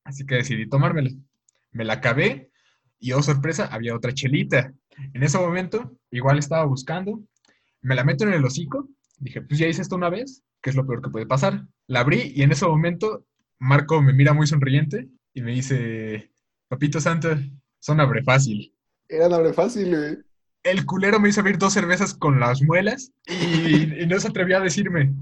[0.04, 1.12] Así que decidí tomármela.
[1.72, 2.52] Me la acabé
[3.00, 4.74] y, oh sorpresa, había otra chelita.
[5.14, 7.22] En ese momento, igual estaba buscando,
[7.82, 8.90] me la meto en el hocico.
[9.20, 11.64] Dije, pues ya hice esto una vez, que es lo peor que puede pasar.
[11.86, 13.26] La abrí y en ese momento
[13.60, 16.32] Marco me mira muy sonriente y me dice,
[16.70, 17.30] Papito Santo,
[17.80, 18.74] son abre fácil.
[19.08, 20.18] Era nombre fácil, güey.
[20.64, 24.58] El culero me hizo abrir dos cervezas con las muelas y, y no se atrevió
[24.58, 25.14] a decirme.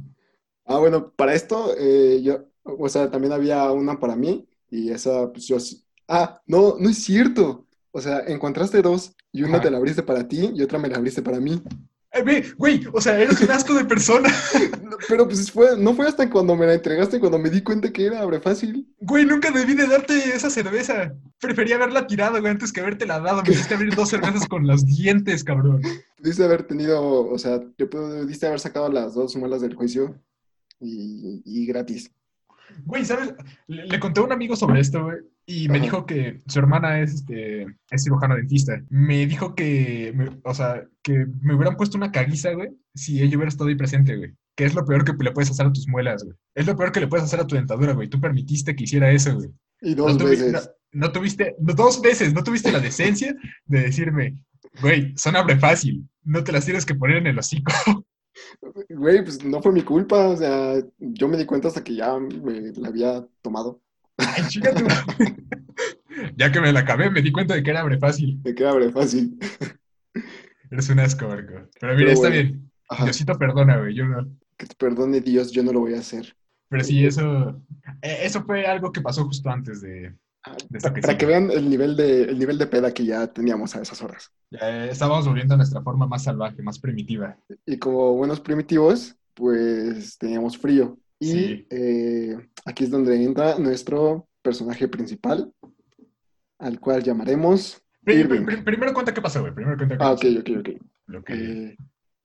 [0.66, 5.32] Ah, bueno, para esto, eh, yo, o sea, también había una para mí y esa,
[5.32, 5.58] pues yo,
[6.10, 7.66] ah, no, no es cierto.
[7.92, 9.62] O sea, encontraste dos y una Ajá.
[9.62, 11.62] te la abriste para ti y otra me la abriste para mí.
[12.14, 14.30] Eh, güey, o sea, eres un asco de persona.
[14.88, 17.92] No, Pero pues fue, no fue hasta cuando me la entregaste cuando me di cuenta
[17.92, 18.88] que era abre fácil.
[19.02, 21.14] Güey, nunca debí de darte esa cerveza.
[21.42, 23.44] Prefería haberla tirado, güey, antes que habértela dado.
[23.44, 25.82] Me hiciste abrir dos cervezas con los dientes, cabrón.
[26.16, 30.18] Pudiste haber tenido, o sea, te pudiste haber sacado las dos muelas del juicio
[30.80, 32.10] y, y gratis.
[32.86, 33.34] Güey, ¿sabes?
[33.68, 35.84] Le, le conté a un amigo sobre esto, güey, y me Ajá.
[35.84, 38.82] dijo que su hermana es, este, es cirujano dentista.
[38.90, 43.38] Me dijo que, me- o sea, que me hubieran puesto una caguiza, güey, si ella
[43.38, 44.34] hubiera estado ahí presente, güey.
[44.56, 46.36] Que es lo peor que le puedes hacer a tus muelas, güey.
[46.56, 48.08] Es lo peor que le puedes hacer a tu dentadura, güey.
[48.10, 49.50] Tú permitiste que hiciera eso, güey.
[49.82, 50.52] Y dos no, veces.
[50.54, 50.60] no-
[50.94, 54.42] no tuviste, no, dos veces, no tuviste la decencia de decirme,
[54.82, 57.72] güey, son abre fácil, no te las tienes que poner en el hocico.
[58.90, 62.18] Güey, pues no fue mi culpa, o sea, yo me di cuenta hasta que ya
[62.18, 63.82] me la había tomado.
[64.18, 64.86] Ay, chica tú.
[66.36, 68.40] ya que me la acabé, me di cuenta de que era abre fácil.
[68.44, 69.38] Me queda abre fácil.
[70.72, 71.70] Eres un asco, Marco.
[71.80, 72.72] Pero mira, Pero está bien.
[72.90, 73.04] Ajá.
[73.06, 74.28] Diosito perdona, güey, yo no.
[74.58, 76.36] Que te perdone Dios, yo no lo voy a hacer.
[76.70, 77.62] Pero sí, eso,
[78.02, 80.14] eh, eso fue algo que pasó justo antes de...
[80.50, 82.94] Ah, De esto pa- que para que vean el nivel, de, el nivel de peda
[82.94, 84.32] que ya teníamos a esas horas.
[84.52, 87.38] ya estábamos volviendo a nuestra forma más salvaje, más primitiva.
[87.66, 90.98] Y como buenos primitivos, pues teníamos frío.
[91.20, 91.68] Y Sí.
[91.70, 95.52] eh, aquí es donde entra nuestro personaje principal,
[96.60, 99.54] al cual llamaremos primero cuenta qué pasó, güey.
[99.54, 100.70] Primero cuenta qué Ah, ok, ok, ok.
[101.08, 101.78] Lo que, Eh,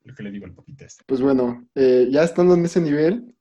[0.04, 1.02] lo que le digo al papita este.
[1.06, 3.34] pues bueno, eh, ya estando en ese nivel,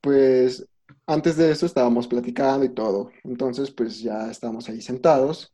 [0.00, 0.66] pues
[1.06, 3.10] antes de eso estábamos platicando y todo.
[3.24, 5.52] Entonces, pues ya estábamos ahí sentados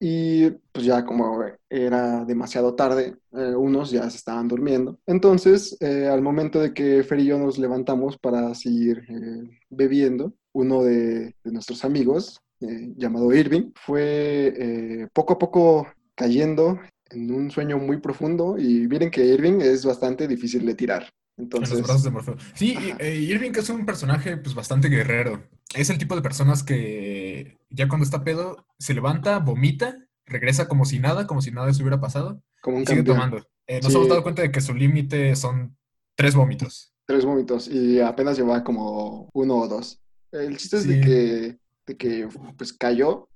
[0.00, 4.98] y pues ya como era demasiado tarde, eh, unos ya se estaban durmiendo.
[5.06, 10.34] Entonces, eh, al momento de que Fer y yo nos levantamos para seguir eh, bebiendo,
[10.52, 15.86] uno de, de nuestros amigos, llamado Irving, fue poco a poco
[16.16, 21.08] cayendo en un sueño muy profundo y miren que Irving es bastante difícil de tirar.
[21.38, 22.36] En Entonces, los brazos de Morfeo.
[22.54, 25.44] Sí, eh, Irving es un personaje pues bastante guerrero.
[25.74, 29.96] Es el tipo de personas que ya cuando está pedo se levanta, vomita,
[30.26, 33.38] regresa como si nada, como si nada se hubiera pasado como un y sigue tomando.
[33.68, 33.96] Eh, nos Sí.
[33.96, 35.76] hemos dado cuenta de que su límite son
[36.16, 36.92] tres vómitos.
[37.06, 40.00] Tres vómitos y apenas llevaba como uno o dos.
[40.32, 43.28] El chiste es de que, de que pues cayó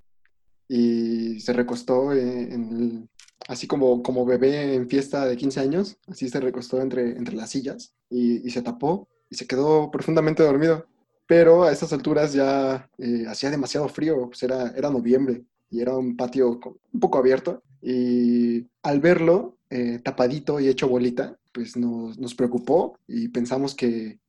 [0.67, 3.09] y se recostó en, en el-
[3.47, 7.49] así como, como bebé en fiesta de 15 años, así se recostó entre, entre las
[7.49, 10.87] sillas y, se tapó y se quedó profundamente dormido.
[11.25, 15.95] Pero a estas alturas ya eh, hacía demasiado frío, pues era, era noviembre y era
[15.95, 16.59] un patio
[16.91, 22.99] un poco abierto y al verlo eh, tapadito y hecho bolita, pues nos, nos preocupó
[23.07, 24.19] y pensamos que,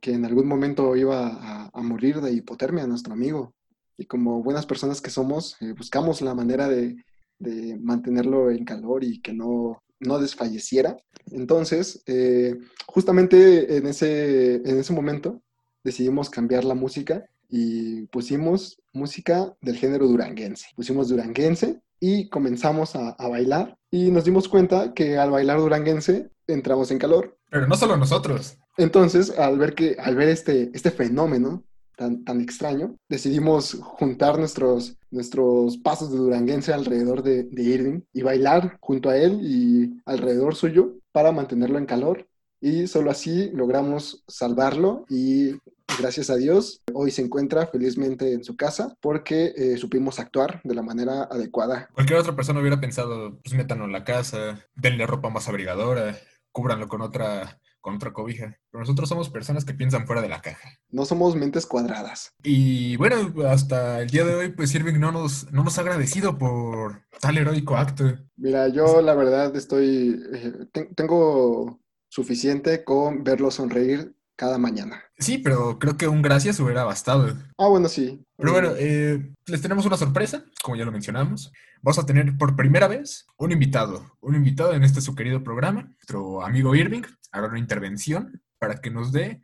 [0.00, 3.54] que en algún momento iba a, a morir de hipotermia nuestro amigo.
[3.96, 6.96] Y como buenas personas que somos, eh, buscamos la manera de,
[7.42, 10.96] de mantenerlo en calor y que no, no desfalleciera.
[11.30, 15.42] Entonces, eh, justamente en ese, en ese momento
[15.84, 20.68] decidimos cambiar la música y pusimos música del género duranguense.
[20.76, 26.30] Pusimos duranguense y comenzamos a, a bailar y nos dimos cuenta que al bailar duranguense
[26.46, 27.38] entramos en calor.
[27.50, 28.58] Pero no solo nosotros.
[28.76, 31.64] Entonces, al ver, que, al ver este, este fenómeno
[31.96, 38.78] tan, extraño, decidimos juntar nuestros, nuestros pasos de duranguense alrededor de, de Irving y bailar
[38.80, 42.26] junto a él y alrededor suyo para mantenerlo en calor.
[42.60, 45.56] Y solo así logramos salvarlo y
[45.98, 50.74] gracias a Dios hoy se encuentra felizmente en su casa porque eh, supimos actuar de
[50.74, 51.88] la manera adecuada.
[51.92, 56.16] Cualquier otra persona hubiera pensado, pues métanlo en la casa, denle ropa más abrigadora,
[56.52, 58.56] cúbranlo con otra, con otra cobija.
[58.70, 60.70] Pero nosotros somos personas que piensan fuera de la caja.
[60.88, 62.32] No somos mentes cuadradas.
[62.42, 66.38] Y bueno, hasta el día de hoy, pues Irving no nos, no nos ha agradecido
[66.38, 68.16] por tal heroico acto.
[68.36, 75.02] Mira, yo la verdad estoy, eh, ten- tengo suficiente con verlo sonreír cada mañana.
[75.18, 77.36] Sí, pero creo que un gracias hubiera bastado.
[77.58, 78.24] Ah, bueno, sí.
[78.36, 81.52] Pero bueno, eh, les tenemos una sorpresa, como ya lo mencionamos.
[81.84, 85.82] Vamos a tener por primera vez un invitado, un invitado en este su querido programa.
[85.82, 89.42] Nuestro amigo Irving hará una intervención para que nos dé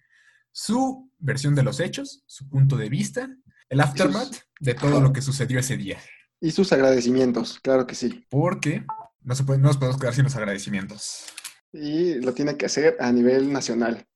[0.53, 3.29] su versión de los hechos, su punto de vista,
[3.69, 5.99] el aftermath de todo lo que sucedió ese día.
[6.41, 8.25] Y sus agradecimientos, claro que sí.
[8.31, 8.87] Porque
[9.21, 11.25] no, se puede, no nos podemos quedar sin los agradecimientos.
[11.73, 14.07] Y lo tiene que hacer a nivel nacional.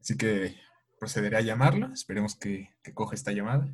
[0.00, 0.56] Así que
[0.98, 1.92] procederé a llamarlo.
[1.92, 3.70] Esperemos que, que coja esta llamada.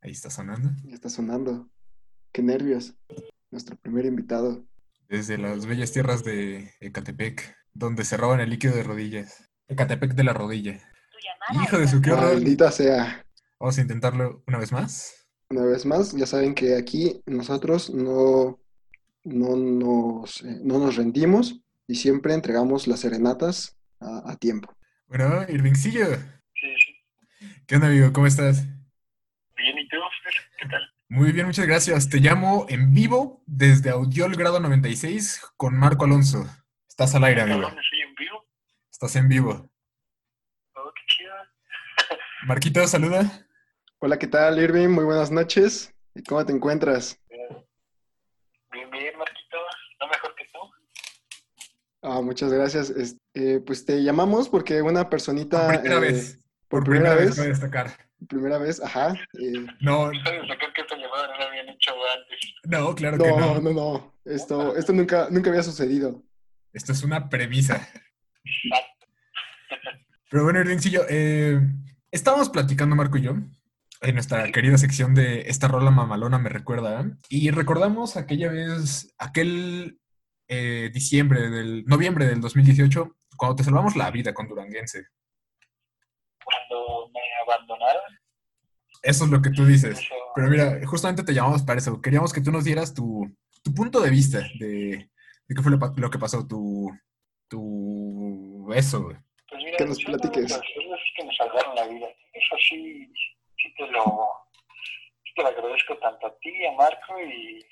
[0.00, 0.70] Ahí está sonando.
[0.84, 1.73] Ya está sonando.
[2.34, 2.96] Qué nervios.
[3.52, 4.66] Nuestro primer invitado.
[5.08, 9.48] Desde las bellas tierras de Ecatepec, donde se roban el líquido de rodillas.
[9.68, 10.80] Ecatepec de la rodilla.
[11.52, 12.34] Hijo de su qué horror.
[12.34, 13.24] Maldita sea.
[13.60, 15.28] Vamos a intentarlo una vez más.
[15.48, 18.58] Una vez más, ya saben que aquí nosotros no,
[19.22, 24.76] no, nos, eh, no nos rendimos y siempre entregamos las serenatas a, a tiempo.
[25.06, 26.16] Bueno, Irvingcillo.
[26.54, 27.46] Sí, sí.
[27.68, 28.12] ¿Qué onda, amigo?
[28.12, 28.66] ¿Cómo estás?
[29.56, 29.98] Bien, ¿y tú?
[30.58, 30.93] ¿Qué tal?
[31.08, 32.08] Muy bien, muchas gracias.
[32.08, 36.46] Te llamo en vivo desde Audiol Grado 96 con Marco Alonso.
[36.88, 37.60] Estás al aire, amigo.
[37.62, 38.46] ¿Dónde estoy en vivo?
[38.90, 39.70] Estás en vivo.
[40.76, 41.34] Oh, qué chido.
[42.46, 43.46] Marquito, saluda.
[43.98, 44.88] Hola, ¿qué tal, Irving?
[44.88, 45.94] Muy buenas noches.
[46.14, 47.20] ¿Y cómo te encuentras?
[48.72, 49.56] Bien, bien, Marquito.
[50.00, 50.58] No mejor que tú.
[52.02, 52.90] Ah, muchas gracias.
[52.90, 55.66] Es- eh, pues te llamamos porque una personita...
[55.68, 56.40] Por primera eh, vez.
[56.68, 57.36] Por primera vez.
[57.36, 57.92] destacar.
[58.28, 59.12] Primera vez, ajá.
[59.34, 60.58] eh, No, no
[62.14, 62.54] antes.
[62.64, 63.60] no, claro que no, no.
[63.60, 64.14] no, no.
[64.24, 66.22] Esto, esto nunca, nunca había sucedido.
[66.72, 67.88] Esto es una premisa.
[70.30, 71.60] Pero bueno, Irvingcillo, eh,
[72.10, 73.36] estábamos platicando Marco y yo
[74.00, 77.04] en nuestra querida sección de Esta rola mamalona me recuerda ¿eh?
[77.28, 79.98] y recordamos aquella vez, aquel
[80.48, 85.06] eh, diciembre del, noviembre del 2018, cuando te salvamos la vida con Duranguense.
[86.44, 88.13] Cuando me abandonaron,
[89.04, 90.00] Eso es lo que tú dices.
[90.34, 92.00] Pero mira, justamente te llamamos para eso.
[92.00, 93.30] Queríamos que tú nos dieras tu,
[93.62, 95.08] tu punto de vista de,
[95.46, 96.90] de qué fue lo, lo que pasó, tu,
[97.48, 99.08] tu eso.
[99.48, 100.52] pues mira, Que nos platiques.
[100.52, 102.06] que decirles que me salvaron la vida.
[102.32, 103.12] Eso sí,
[103.58, 104.30] sí te lo,
[105.24, 107.64] sí te lo agradezco tanto a ti, a Marco y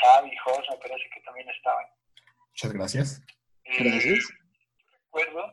[0.00, 1.84] Javi, Jos, me parece que también estaban.
[2.50, 3.22] Muchas gracias.
[3.64, 4.28] Eh, Gracias.
[5.04, 5.52] Recuerdo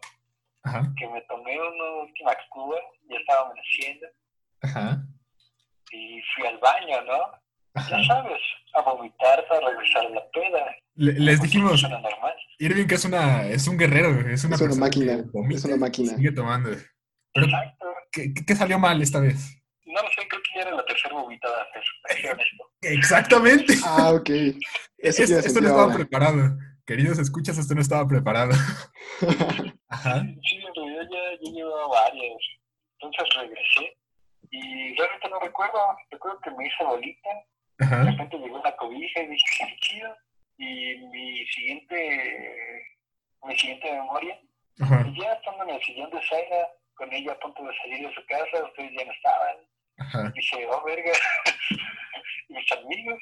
[0.63, 2.77] Ajá, que me tomé una última cuba,
[3.09, 4.07] ya estaba amaneciendo,
[4.61, 5.05] ajá,
[5.91, 7.19] y fui al baño, ¿no?
[7.75, 7.97] ajá.
[8.01, 8.41] Ya sabes,
[8.73, 10.75] a vomitar para regresar a la peda.
[10.95, 11.83] Le- les dijimos.
[12.59, 15.75] Irving que es una, es un guerrero, es una, Es una máquina, vomita es una
[15.77, 16.15] máquina.
[16.15, 16.69] Sigue tomando.
[17.33, 17.85] Pero, Exacto.
[18.13, 19.61] ¿qué, salió mal esta vez?
[19.85, 21.67] No lo sé, creo que ya era la tercera vomitada.
[22.81, 23.73] Exactamente.
[23.85, 24.29] Ah, ok.
[24.97, 25.95] Eso Es- tiene esto no estaba ahora.
[25.95, 26.57] preparado.
[26.85, 28.51] Queridos escuchas, esto no estaba preparado.
[29.89, 30.21] Ajá.
[30.43, 32.37] Sí, en realidad ya, ya llevaba varias.
[32.99, 33.97] Entonces regresé
[34.55, 35.79] y realmente no recuerdo.
[36.11, 37.29] Recuerdo que me hice bolita.
[37.77, 40.15] De repente llegó una cobija y dije, qué chido.
[40.57, 42.87] Y mi siguiente,
[43.43, 44.39] mi siguiente memoria,
[44.81, 45.03] Ajá.
[45.03, 48.15] pues ya estando en el sillón de Zaira, con ella a punto de salir de
[48.15, 49.57] su casa, ustedes ya no estaban.
[49.97, 50.31] Ajá.
[50.33, 51.11] Dije, oh, verga,
[52.49, 53.19] mis amigos.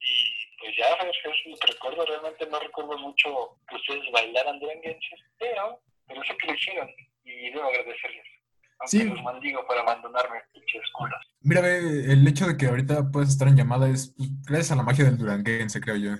[0.00, 2.04] Y pues ya, es, es lo que recuerdo.
[2.04, 6.90] Realmente no recuerdo mucho que ustedes bailaran duranguenses, pero, pero sé que lo hicieron
[7.24, 8.35] y debo agradecerles.
[8.78, 9.04] Aunque Sí.
[9.04, 11.18] los maldigo por abandonarme, pinches culos.
[11.40, 11.78] Mira, ve,
[12.12, 15.04] el hecho de que ahorita puedas estar en llamada es pues, gracias a la magia
[15.04, 16.10] del duranguense, creo yo.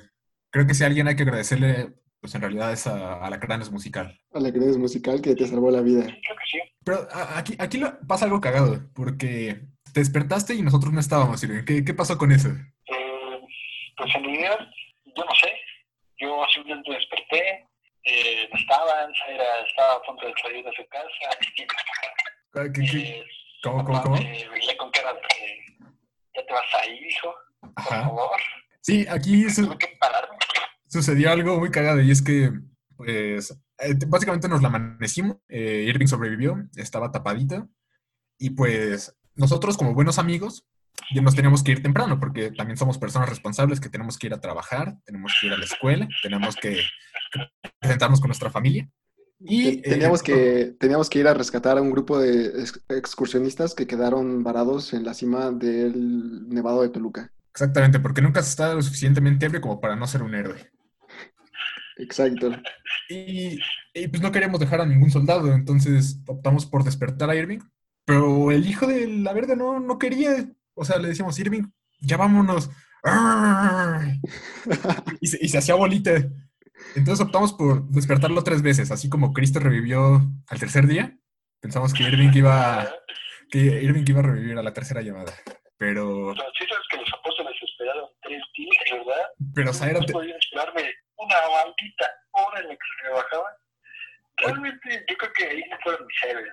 [0.51, 3.39] Creo que si a alguien hay que agradecerle, pues en realidad es a, a la
[3.41, 4.19] Cranes musical.
[4.33, 6.05] A la crees musical que te salvó la vida.
[6.05, 6.59] Sí, creo que sí.
[6.85, 9.61] Pero a- aquí, aquí lo- pasa algo cagado, porque
[9.93, 11.65] te despertaste y nosotros no estábamos, Irving.
[11.65, 12.49] ¿Qué, qué pasó con eso?
[12.49, 13.41] Eh,
[13.99, 14.59] pues en realidad,
[15.17, 15.53] yo no sé.
[16.19, 17.67] Yo simplemente desperté,
[18.05, 21.07] eh, no estaban, Zaira estaba a punto de salir de su casa.
[22.57, 23.25] ¿Qué- qué- Eh,
[23.63, 24.17] ¿Cómo, cómo, cómo?
[24.17, 25.21] Me veía con cara de,
[26.35, 28.03] ya te vas a ir, hijo, por Ajá.
[28.03, 28.31] favor.
[28.81, 29.99] Sí, aquí su- que
[30.89, 32.51] sucedió algo muy cagado y es que,
[32.97, 35.37] pues, eh, básicamente nos la amanecimos.
[35.49, 37.67] eh, Irving sobrevivió, estaba tapadita
[38.39, 40.67] y pues nosotros como buenos amigos
[41.15, 44.35] ya nos teníamos que ir temprano porque también somos personas responsables que tenemos que ir
[44.35, 46.81] a trabajar, tenemos que ir a la escuela, tenemos que
[47.81, 48.89] presentarnos con nuestra familia.
[49.39, 52.81] Y Te- teníamos, eh, que, teníamos que ir a rescatar a un grupo de ex-
[52.89, 57.33] excursionistas que quedaron varados en la cima del Nevado de Toluca.
[57.51, 60.71] Exactamente, porque nunca has estado lo suficientemente ebrio como para no ser un héroe.
[61.99, 62.51] Exacto.
[63.09, 63.59] Y,
[63.95, 67.61] y, pues no queríamos dejar a ningún soldado, entonces optamos por despertar a Irving.
[68.05, 70.49] Pero el hijo de la verga no, no quería.
[70.75, 71.65] O sea, le decíamos, Irving,
[72.01, 72.71] ya vámonos.
[75.21, 76.13] Y se, y se hacía bolita.
[76.95, 81.17] Entonces optamos por despertarlo tres veces, así como Cristo revivió al tercer día.
[81.61, 82.89] Pensamos que Irving iba,
[83.51, 85.33] que Irving iba a revivir a la tercera llamada.
[85.79, 89.27] Pero, sí sabes que los apóstoles esperaron tres días, ¿verdad?
[89.55, 93.55] pero Zaira, no podían esperarme una maldita hora en la que se me bajaban.
[94.39, 96.53] Realmente yo creo que ahí no fueron mis héroes.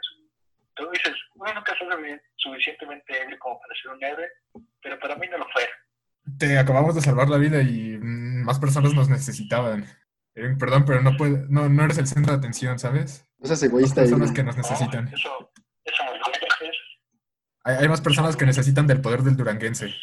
[0.76, 4.28] Tú dices, uno nunca se suficientemente ebrio como para ser un héroe,
[4.82, 5.64] pero para mí no lo fue.
[6.38, 9.86] te acabamos de salvar la vida y mm, más personas nos necesitaban.
[10.36, 13.26] Irving, perdón, pero no, puede, no, no eres el centro de atención, ¿sabes?
[13.38, 14.36] No seas Hay más egoísta, personas Irving.
[14.36, 15.08] que nos No, necesitan.
[15.10, 15.52] Eso,
[15.86, 16.12] eso me.
[17.66, 19.94] Hay, hay más personas que necesitan del poder del duranguense.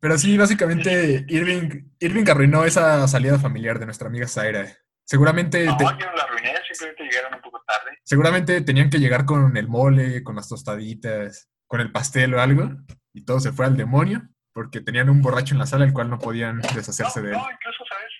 [0.00, 4.66] Pero sí, básicamente Irving, Irving arruinó esa salida familiar de nuestra amiga Zaira.
[5.04, 7.98] Seguramente, No, te- yo no la arruiné, simplemente llegaron un poco tarde.
[8.04, 12.70] seguramente tenían que llegar con el mole, con las tostaditas, con el pastel o algo,
[13.12, 16.10] y todo se fue al demonio, porque tenían un borracho en la sala el cual
[16.10, 17.38] no podían deshacerse no, de él.
[17.38, 18.12] no, incluso, ¿sabes?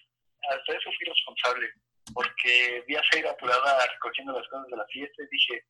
[0.50, 1.06] Hasta eso fui
[1.54, 1.68] responsable,
[2.14, 5.64] porque vi a Zaira apurada recogiendo las cosas de la fiesta y dije,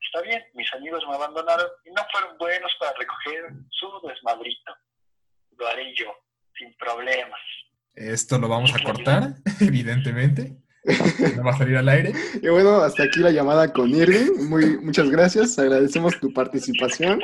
[0.00, 4.72] está bien, mis amigos me abandonaron y no fueron buenos para recoger su desmadrito.
[5.58, 6.12] Lo haré yo,
[6.56, 7.40] sin problemas.
[7.94, 10.56] Esto lo vamos a cortar, evidentemente.
[11.36, 12.12] No va a salir al aire.
[12.40, 14.48] Y bueno, hasta aquí la llamada con Irving.
[14.48, 15.56] Muy, muchas gracias.
[15.58, 17.20] Agradecemos tu participación.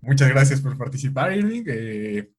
[0.00, 1.64] Muchas gracias por participar, Irving.
[1.66, 2.30] Eh,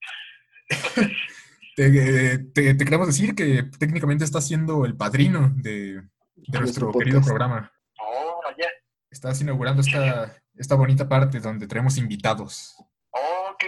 [1.76, 6.02] te, te- te queremos decir que técnicamente estás siendo el padrino de,
[6.36, 7.72] de nuestro Nuestro querido programa.
[8.00, 8.68] Oh, ya.
[9.10, 12.76] Estás inaugurando esta, esta bonita parte donde traemos invitados.
[13.12, 13.68] Oh, que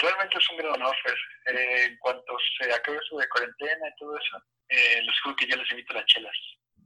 [0.00, 1.14] realmente es un gran honor, pues.
[1.54, 4.36] Eh, en cuanto se acabe eso de cuarentena y todo eso,
[4.68, 6.32] eh, les juro que yo les invito a las chelas.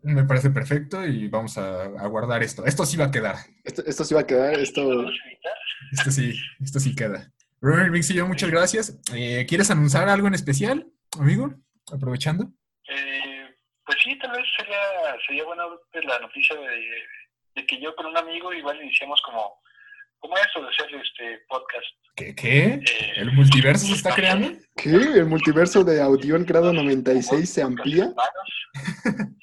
[0.03, 2.65] Me parece perfecto y vamos a, a guardar esto.
[2.65, 3.37] Esto sí va a quedar.
[3.65, 4.55] Esto, esto sí va a quedar.
[4.55, 5.05] Esto.
[5.93, 7.31] Esto sí, esto sí queda.
[7.61, 8.99] Robert Vixillo, muchas gracias.
[9.15, 10.87] Eh, ¿Quieres anunciar algo en especial,
[11.19, 11.55] amigo?
[11.93, 12.45] Aprovechando.
[12.89, 13.55] Eh,
[13.85, 14.79] Pues sí, tal vez sería,
[15.27, 15.65] sería buena
[16.05, 17.05] la noticia de,
[17.55, 19.61] de que yo con un amigo igual iniciamos como,
[20.19, 21.87] como eso de hacer este podcast.
[22.17, 22.35] ¿Qué?
[22.35, 22.65] ¿Qué?
[22.75, 24.51] Eh, ¿El multiverso se está creando?
[24.77, 24.91] ¿Qué?
[24.91, 28.13] ¿El multiverso de audio el grado 96 se amplía?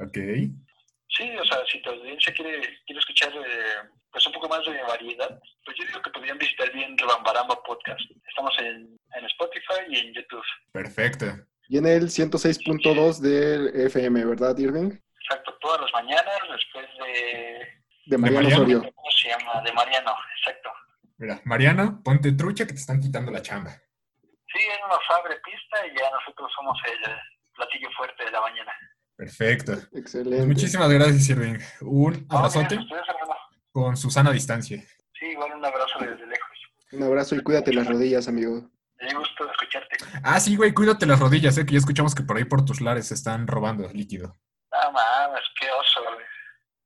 [0.00, 0.16] Ok.
[0.16, 4.80] Sí, o sea, si tu audiencia quiere, quiere escuchar eh, pues un poco más de
[4.84, 8.00] variedad, pues yo digo que podrían visitar bien Rebambaramba Podcast.
[8.28, 10.44] Estamos en, en Spotify y en YouTube.
[10.70, 11.26] Perfecto.
[11.68, 14.92] Y en el 106.2 del FM, ¿verdad, Irving?
[15.20, 17.66] Exacto, todas las mañanas después de...
[18.06, 18.62] De Mariano Mariano?
[18.62, 18.92] Osorio.
[18.94, 19.62] ¿Cómo se llama?
[19.62, 20.70] De Mariano, exacto.
[21.18, 23.72] Mira, Mariana, ponte trucha que te están quitando la chamba.
[23.72, 27.16] Sí, él nos abre pista y ya nosotros somos el
[27.56, 28.72] platillo fuerte de la mañana.
[29.16, 29.72] Perfecto.
[29.72, 30.46] Pues Excelente.
[30.46, 31.58] muchísimas gracias, Irving.
[31.80, 33.34] Un abrazote hermano.
[33.74, 34.80] Con Susana a distancia.
[35.18, 36.58] Sí, igual un abrazo desde lejos.
[36.92, 38.70] Un abrazo y cuídate las rodillas, amigo.
[39.00, 39.96] Me gusto escucharte.
[40.22, 42.80] Ah, sí, güey, cuídate las rodillas, eh, que ya escuchamos que por ahí por tus
[42.80, 44.36] lares se están robando líquido.
[44.70, 46.24] Ah, mames, qué oso, güey.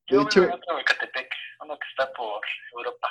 [0.09, 1.28] De Yo hecho- vivo en otro de Catepec,
[1.62, 2.41] uno que está por
[2.72, 3.09] Europa.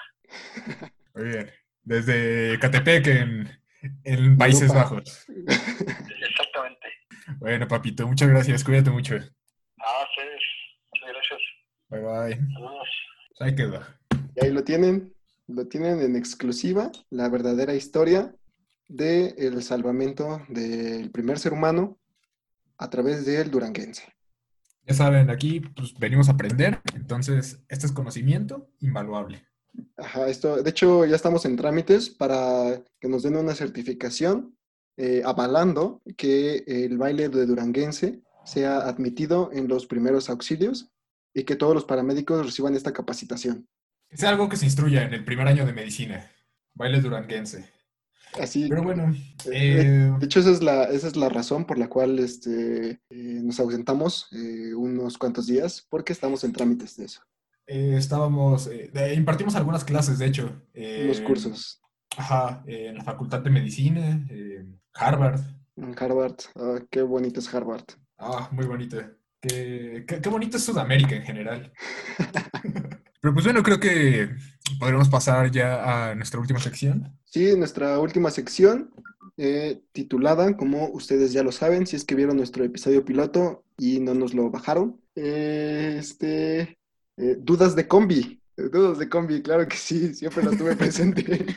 [1.13, 1.51] Muy bien.
[1.83, 3.61] Desde Catepec, en,
[4.03, 4.79] en Países Europa.
[4.79, 5.25] Bajos.
[5.29, 6.87] Exactamente.
[7.37, 8.63] Bueno, papito, muchas gracias.
[8.63, 9.15] Cuídate mucho.
[9.79, 10.41] Ah, ustedes.
[10.95, 11.41] Muchas gracias.
[11.89, 12.53] Bye, bye.
[12.53, 12.89] Saludos.
[13.39, 13.79] Ahí quedó.
[14.35, 15.13] Y ahí lo tienen,
[15.47, 18.35] lo tienen en exclusiva, la verdadera historia
[18.87, 21.97] del salvamento del primer ser humano
[22.77, 24.03] a través del duranguense.
[24.87, 29.45] Ya saben, aquí pues, venimos a aprender, entonces este es conocimiento invaluable.
[29.97, 34.55] Ajá, esto, de hecho, ya estamos en trámites para que nos den una certificación
[34.95, 40.89] eh, avalando que el baile de duranguense sea admitido en los primeros auxilios
[41.37, 43.67] y que todos los paramédicos reciban esta capacitación.
[44.09, 46.31] Es algo que se instruya en el primer año de medicina.
[46.73, 47.69] Baile duranguense.
[48.41, 49.13] Así, Pero bueno,
[49.45, 52.99] Eh, eh, De hecho, esa es la, esa es la razón por la cual este,
[53.09, 57.21] eh, nos ausentamos eh, unos cuantos días, porque estamos en trámites de eso,
[57.67, 60.61] estábamos, de- impartimos algunas clases, de hecho.
[61.03, 61.81] unos cursos
[62.17, 64.25] Ajá, en la Facultad de Medicina,
[64.93, 65.39] Harvard.
[65.75, 66.37] en Harvard.
[66.55, 67.85] Ah, qué bonito es Harvard.
[68.17, 68.97] Ah, muy bonito.
[69.41, 71.71] Qué, qué, qué bonito es Sudamérica en general.
[73.21, 74.29] Pero pues bueno, creo que
[74.79, 77.17] podremos pasar ya a nuestra última sección.
[77.25, 78.91] Sí, nuestra última sección,
[79.37, 83.99] eh, titulada, como ustedes ya lo saben, si es que vieron nuestro episodio piloto y
[83.99, 86.77] no nos lo bajaron, eh, este,
[87.17, 88.41] eh, dudas de combi.
[88.55, 91.45] Dudas de combi, claro que sí, siempre las tuve presente.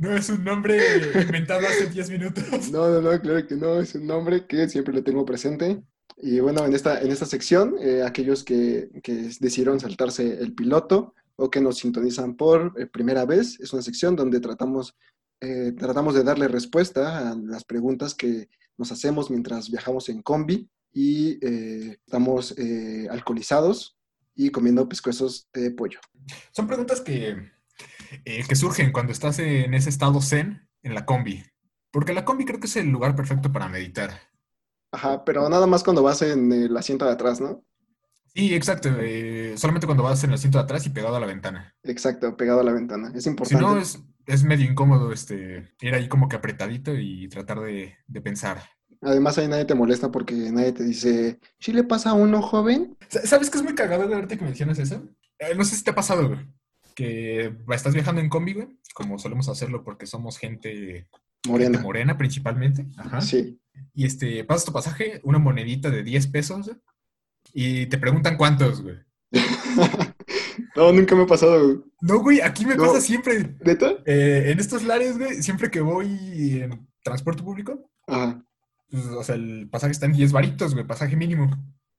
[0.00, 0.78] No es un nombre
[1.14, 2.70] inventado hace 10 minutos.
[2.70, 5.82] No, no, no, claro que no, es un nombre que siempre lo tengo presente.
[6.20, 11.14] Y bueno, en esta, en esta sección, eh, aquellos que, que decidieron saltarse el piloto
[11.36, 14.96] o que nos sintonizan por eh, primera vez, es una sección donde tratamos,
[15.40, 20.68] eh, tratamos de darle respuesta a las preguntas que nos hacemos mientras viajamos en combi
[20.92, 23.96] y eh, estamos eh, alcoholizados
[24.34, 26.00] y comiendo pescuezos de pollo.
[26.52, 27.50] Son preguntas que,
[28.24, 31.42] eh, que surgen cuando estás en ese estado zen en la combi.
[31.90, 34.10] Porque la combi creo que es el lugar perfecto para meditar.
[34.92, 37.64] Ajá, pero nada más cuando vas en el asiento de atrás, ¿no?
[38.34, 38.90] Sí, exacto.
[39.00, 41.74] eh, solamente cuando vas en el asiento de atrás y pegado a la ventana.
[41.82, 43.12] Exacto, pegado a la ventana.
[43.14, 43.64] Es Si importante.
[43.64, 48.20] no, es, es medio incómodo este, ir ahí como que apretadito y tratar de, de
[48.20, 48.62] pensar.
[49.00, 52.96] Además, ahí nadie te molesta porque nadie te dice, ¿sí le pasa a uno joven?
[53.08, 55.02] Sa- ¿Sabes qué es muy cagado de ahorita que mencionas eso?
[55.38, 56.40] Eh, no sé si te ha pasado, güey.
[56.94, 61.08] Que estás viajando en combi, güey, como solemos hacerlo porque somos gente,
[61.52, 61.78] gente Morena.
[61.78, 62.86] morena principalmente.
[62.96, 63.20] Ajá.
[63.20, 63.60] Sí.
[63.94, 66.70] Y este, pasas tu pasaje, una monedita de 10 pesos,
[67.52, 68.96] y te preguntan cuántos, güey.
[70.76, 71.64] no, nunca me ha pasado.
[71.64, 71.78] güey.
[72.00, 72.84] No, güey, aquí me No.
[72.86, 73.56] pasa siempre.
[73.64, 73.92] ¿Neta?
[74.06, 78.44] Eh, en estos lares, güey, siempre que voy en transporte público, Ajá.
[78.90, 81.50] pues, o sea, el pasaje está en 10 varitos, güey, pasaje mínimo.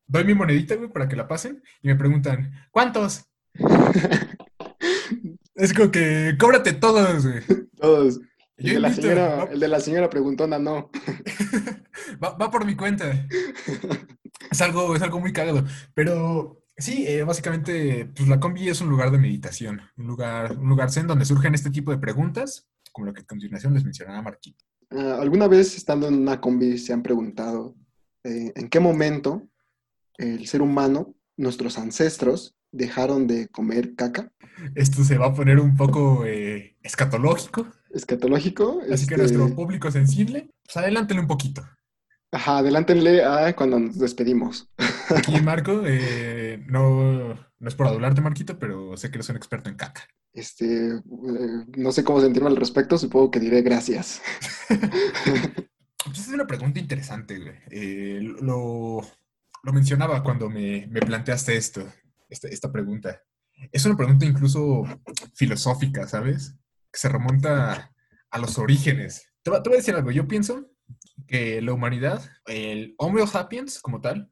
[0.08, 3.26] Doy mi monedita, güey, para que la pasen y me preguntan, ¿cuántos?
[5.56, 7.44] Es como que cóbrate todos, güey.
[7.76, 8.20] Todos.
[8.60, 10.90] El de, la señora, el de la señora preguntona, no.
[12.24, 13.28] va- va por mi cuenta.
[14.52, 15.64] Es algo, es algo muy cagado.
[15.94, 20.70] Pero sí, eh, básicamente, pues la combi es un lugar de meditación, un lugar, un
[20.70, 24.24] lugar zen donde surgen este tipo de preguntas, como lo que a continuación les mencionaba
[24.24, 24.66] Marquito.
[24.90, 27.76] Ah, ¿Alguna vez estando en una combi se han preguntado
[28.24, 29.48] eh, en qué momento
[30.18, 34.32] el ser humano, nuestros ancestros, dejaron de comer caca?
[34.74, 38.82] Esto se va a poner un poco eh, escatológico, Escatológico.
[38.92, 41.64] así que este, nuestro público sensible, pues adelántele un poquito.
[42.32, 44.70] Ajá, adelántenle a cuando nos despedimos.
[45.16, 49.70] Aquí Marco, eh, no, no es por adularte, Marquito, pero sé que eres un experto
[49.70, 50.08] en caca.
[50.32, 51.02] Este, eh,
[51.76, 54.22] no sé cómo sentirme al respecto, supongo que diré gracias.
[54.70, 57.56] Esa es una pregunta interesante, güey.
[57.72, 59.02] Eh, lo,
[59.64, 61.84] lo mencionaba cuando me, me planteaste esto,
[62.30, 63.24] esta, esta pregunta.
[63.72, 64.84] Es una pregunta incluso
[65.34, 66.56] filosófica, ¿sabes?
[66.92, 67.92] Que se remonta
[68.32, 69.28] a los orígenes.
[69.44, 70.12] Te, te voy a decir algo.
[70.12, 70.70] Yo pienso
[71.28, 74.32] que la humanidad, el Homo sapiens como tal,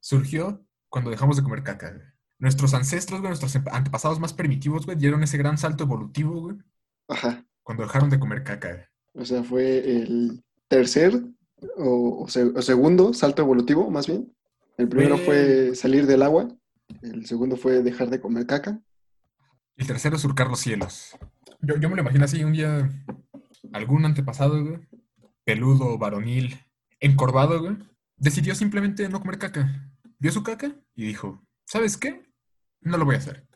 [0.00, 2.14] surgió cuando dejamos de comer caca.
[2.38, 6.56] Nuestros ancestros, güey, nuestros antepasados más primitivos, güey, dieron ese gran salto evolutivo, güey,
[7.08, 7.44] Ajá.
[7.62, 8.72] cuando dejaron de comer caca.
[8.72, 8.84] güey.
[9.14, 11.22] O sea, fue el tercer
[11.76, 14.34] o, o se- o segundo salto evolutivo, más bien.
[14.76, 16.48] El primero Fue- fue salir del agua.
[17.02, 18.80] El segundo fue dejar de comer caca.
[19.76, 21.16] El tercero, surcar los cielos.
[21.66, 22.88] Yo, yo me lo imagino así, un día,
[23.72, 24.80] algún antepasado, güey,
[25.44, 26.58] peludo, varonil,
[27.00, 27.76] encorvado, güey,
[28.16, 29.90] decidió simplemente no comer caca.
[30.18, 32.22] Vio su caca y dijo, ¿sabes qué?
[32.80, 33.46] No lo voy a hacer.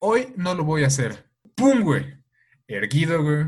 [0.00, 1.30] Hoy no lo voy a hacer.
[1.54, 2.06] ¡Pum, güey!
[2.66, 3.46] Erguido, güey.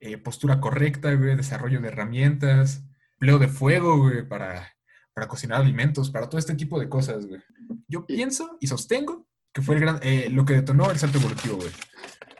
[0.00, 1.36] eh, postura correcta, güey.
[1.36, 2.84] Desarrollo de herramientas.
[3.14, 4.70] Empleo de fuego, güey, para,
[5.14, 7.40] para cocinar alimentos, para todo este tipo de cosas, güey.
[7.88, 11.56] Yo pienso y sostengo que fue el gran, eh, lo que detonó el salto evolutivo,
[11.56, 11.70] güey.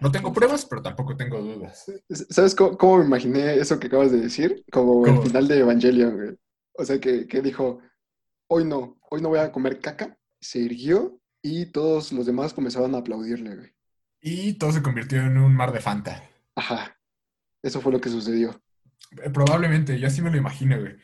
[0.05, 1.91] No tengo pruebas, pero tampoco tengo dudas.
[2.29, 4.63] ¿Sabes cómo, cómo me imaginé eso que acabas de decir?
[4.71, 6.39] Como el final de Evangelion, güey.
[6.75, 7.79] O sea, que, que dijo,
[8.47, 10.19] hoy no, hoy no voy a comer caca.
[10.43, 13.73] Se irguió y todos los demás comenzaban a aplaudirle, güey.
[14.21, 16.23] Y todo se convirtió en un mar de Fanta.
[16.55, 16.99] Ajá.
[17.63, 18.63] Eso fue lo que sucedió.
[19.23, 20.97] Eh, Probablemente, yo así me lo imagino, güey.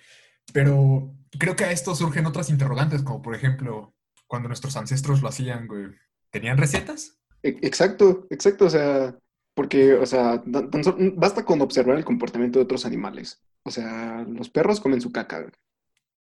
[0.53, 3.95] Pero creo que a esto surgen otras interrogantes, como por ejemplo,
[4.27, 5.87] cuando nuestros ancestros lo hacían, güey.
[6.31, 7.20] ¿Tenían recetas?
[7.43, 9.17] E- Exacto, exacto, o sea,
[9.55, 13.43] porque, o sea, basta con observar el comportamiento de otros animales.
[13.63, 15.51] O sea, los perros comen su caca.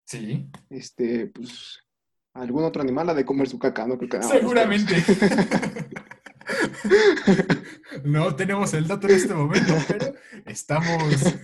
[0.05, 0.49] Sí.
[0.71, 1.81] Este, pues,
[2.35, 3.97] algún otro animal ha de comer su caca, ¿no?
[3.99, 4.95] Creo que más los Seguramente.
[8.05, 10.14] No tenemos el dato en este momento, pero
[10.45, 10.87] estamos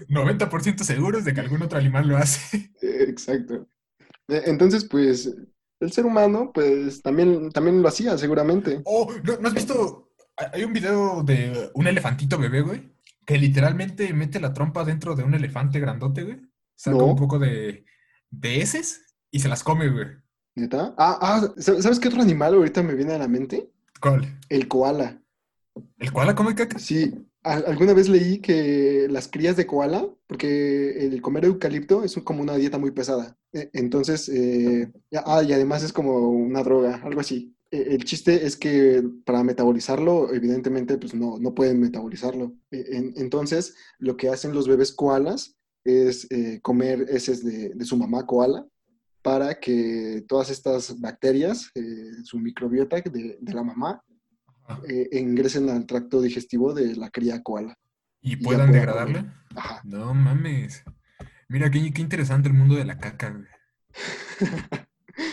[0.08, 2.70] 90% seguros de que algún otro animal lo hace.
[2.80, 3.68] Exacto.
[4.28, 5.34] Eh, Entonces, pues,
[5.82, 8.80] el ser humano, pues, también, también lo hacía, seguramente.
[8.84, 10.12] Oh, ¿no, no has visto?
[10.52, 12.92] Hay un video de un elefantito bebé, güey,
[13.26, 16.40] que literalmente mete la trompa dentro de un elefante grandote, güey.
[16.74, 17.04] Saca No.
[17.06, 17.84] un poco de,
[18.30, 20.06] de heces y se las come, güey.
[20.54, 20.94] ¿Neta?
[20.98, 23.70] Ah, ah, ¿sab- ¿sabes qué otro animal ahorita me viene a la mente?
[24.00, 24.38] ¿Cuál?
[24.48, 25.22] El koala.
[25.98, 26.78] ¿El koala come caca?
[26.78, 32.42] Sí, alguna vez leí que las crías de koala, porque el comer eucalipto es como
[32.42, 33.36] una dieta muy pesada.
[33.52, 34.92] E- Entonces, eh,
[35.24, 37.54] ah, y además es como una droga, algo así.
[37.70, 42.54] E- El chiste es que para metabolizarlo, evidentemente, pues no, no pueden metabolizarlo.
[42.70, 47.84] E- en- Entonces, lo que hacen los bebés koalas es eh, comer heces de, de
[47.84, 48.66] su mamá koala
[49.22, 54.02] para que todas estas bacterias, eh, su microbiota de, de la mamá,
[54.88, 57.76] eh, ingresen al tracto digestivo de la cría koala.
[58.20, 58.74] ¿Y puedan.
[59.54, 59.80] Ajá.
[59.84, 60.84] No mames.
[61.48, 63.46] Mira, qué, qué interesante el mundo de la caca, güey.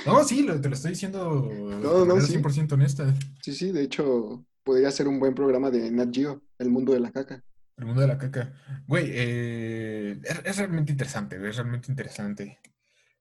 [0.06, 2.38] No, sí, lo- te lo estoy diciendo de no, manera sí.
[2.38, 3.14] 100% honesta.
[3.42, 7.00] Sí, sí, de hecho, podría ser un buen programa de Nat Geo, el mundo de
[7.00, 7.42] la caca.
[7.78, 8.54] El mundo de la caca.
[8.88, 12.60] Güey, eh, es, es realmente interesante, es realmente interesante.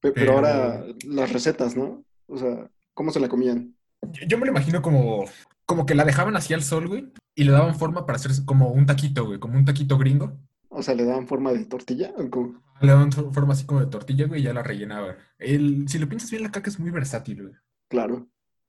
[0.00, 2.04] Pe- Pero, Pero- ahora las recetas, ¿no?
[2.26, 3.76] O sea, ¿cómo se la comían?
[4.10, 5.26] Yo, yo me lo imagino como,
[5.68, 8.70] como que la dejaban así al sol, güey, y le daban forma para hacer como
[8.70, 10.40] un taquito, güey, como un taquito gringo.
[10.70, 12.10] O sea, ¿le daban forma de tortilla?
[12.16, 12.62] ¿O cómo?
[12.80, 15.16] Le daban forma así como de tortilla, güey, y ya la rellenaban.
[15.38, 17.54] El, si lo piensas bien, la caca es muy versátil, güey.
[17.88, 18.28] Claro.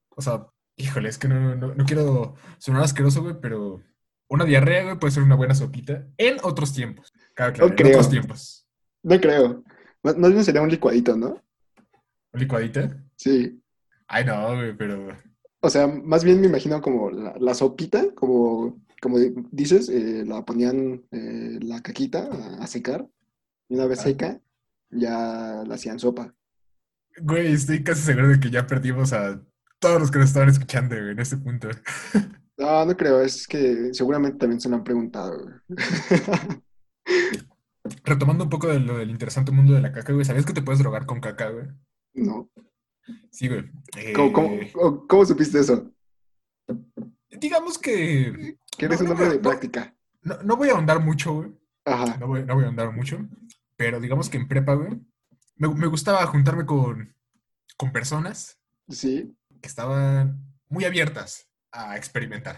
[0.10, 0.46] O sea,
[0.76, 3.82] híjole, es que no, no, no quiero sonar asqueroso, güey, pero
[4.28, 7.14] una diarrea, güey, puede ser una buena sopita en otros tiempos.
[7.34, 7.90] Claro, claro, No en creo.
[7.92, 8.68] otros tiempos.
[9.04, 9.64] No creo.
[10.04, 11.42] Más, más bien sería un licuadito, ¿no?
[12.34, 13.02] ¿Un licuadita?
[13.16, 13.64] Sí.
[14.06, 15.16] Ay, no, güey, pero...
[15.62, 19.18] O sea, más bien me imagino como la, la sopita, como, como
[19.52, 23.08] dices, eh, la ponían eh, la caquita a, a secar,
[23.68, 24.04] y una vez Ah.
[24.04, 24.42] seca,
[24.90, 26.34] ya la hacían sopa.
[27.22, 29.42] Güey, estoy casi seguro de que ya perdimos a
[29.80, 31.70] todos los que nos estaban escuchando, güey, en este punto.
[32.60, 35.40] No, no creo, es que seguramente también se lo han preguntado.
[35.44, 35.54] güey.
[38.04, 40.62] Retomando un poco de lo del interesante mundo de la caca, güey, ¿sabías que te
[40.62, 41.68] puedes drogar con caca, güey?
[42.14, 42.50] No.
[43.32, 43.70] Sí, güey.
[44.16, 45.92] ¿Cómo, cómo- Eh, cómo- cómo supiste eso?
[47.30, 48.58] Digamos que...
[48.78, 49.96] Que eres no, un no, hombre de práctica.
[50.22, 51.52] No, no voy a ahondar mucho, güey.
[51.86, 52.18] Ajá.
[52.18, 53.20] No voy, no voy a ahondar mucho.
[53.76, 55.00] Pero digamos que en prepa, güey,
[55.56, 57.16] me, me gustaba juntarme con,
[57.78, 59.36] con personas Sí.
[59.62, 62.58] que estaban muy abiertas a experimentar.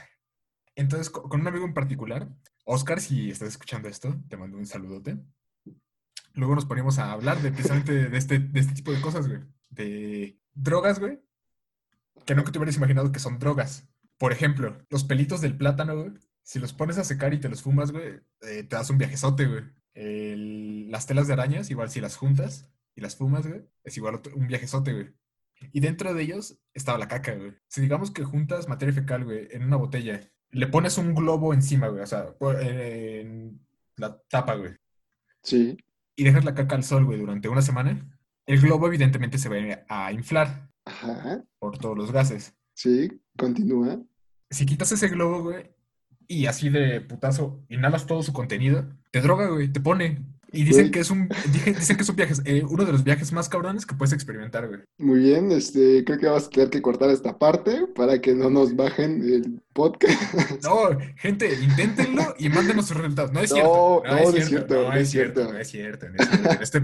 [0.76, 2.30] Entonces, co- con un amigo en particular,
[2.66, 5.18] Oscar, si estás escuchando esto, te mando un saludote.
[6.34, 9.41] Luego nos ponemos a hablar de precisamente de este, de este tipo de cosas, güey.
[9.70, 11.20] De drogas, güey.
[12.26, 13.88] Que nunca te hubieras imaginado que son drogas.
[14.18, 16.12] Por ejemplo, los pelitos del plátano, güey.
[16.43, 19.45] Si los pones a secar y te los fumas, güey, eh, te das un viajezote,
[19.47, 19.64] güey.
[19.93, 24.16] el- las telas de arañas, igual si las juntas y las fumas, güey, es igual
[24.16, 25.14] otro- un viajezote, güey.
[25.74, 27.52] Y dentro de ellos estaba la caca, güey.
[27.68, 30.22] Si digamos que juntas materia fecal, güey, en una botella,
[30.52, 33.60] le pones un globo encima, güey, o sea, en
[33.97, 34.78] la tapa, güey,
[35.43, 35.78] Sí.
[36.16, 38.18] y dejas la caca al sol, güey, durante una semana,
[38.52, 41.43] el globo evidentemente se va a inflar Ajá.
[41.60, 42.54] por todos los gases.
[42.74, 43.22] Sí.
[43.38, 44.02] Continúa.
[44.49, 45.72] Si quitas ese globo, güey,
[46.28, 50.26] y así de putazo inhalas todo su contenido, te droga, güey, te pone.
[50.54, 50.91] Y dicen Güey.
[50.91, 53.86] que es un, dicen que es un viaje, eh, uno de los viajes más cabrones
[53.86, 54.82] que puedes experimentar, güey.
[54.97, 58.49] Muy bien, este, creo que vamos a tener que cortar esta parte para que no
[58.49, 60.20] nos bajen el podcast.
[60.64, 63.32] No, gente, inténtenlo y mándenos sus resultados.
[63.32, 64.04] No es cierto.
[64.06, 65.41] no, no es cierto, No no es es cierto.
[65.41, 65.54] cierto.
[65.54, 66.10] No es cierto.
[66.10, 66.52] no es cierto.
[66.52, 66.78] En este,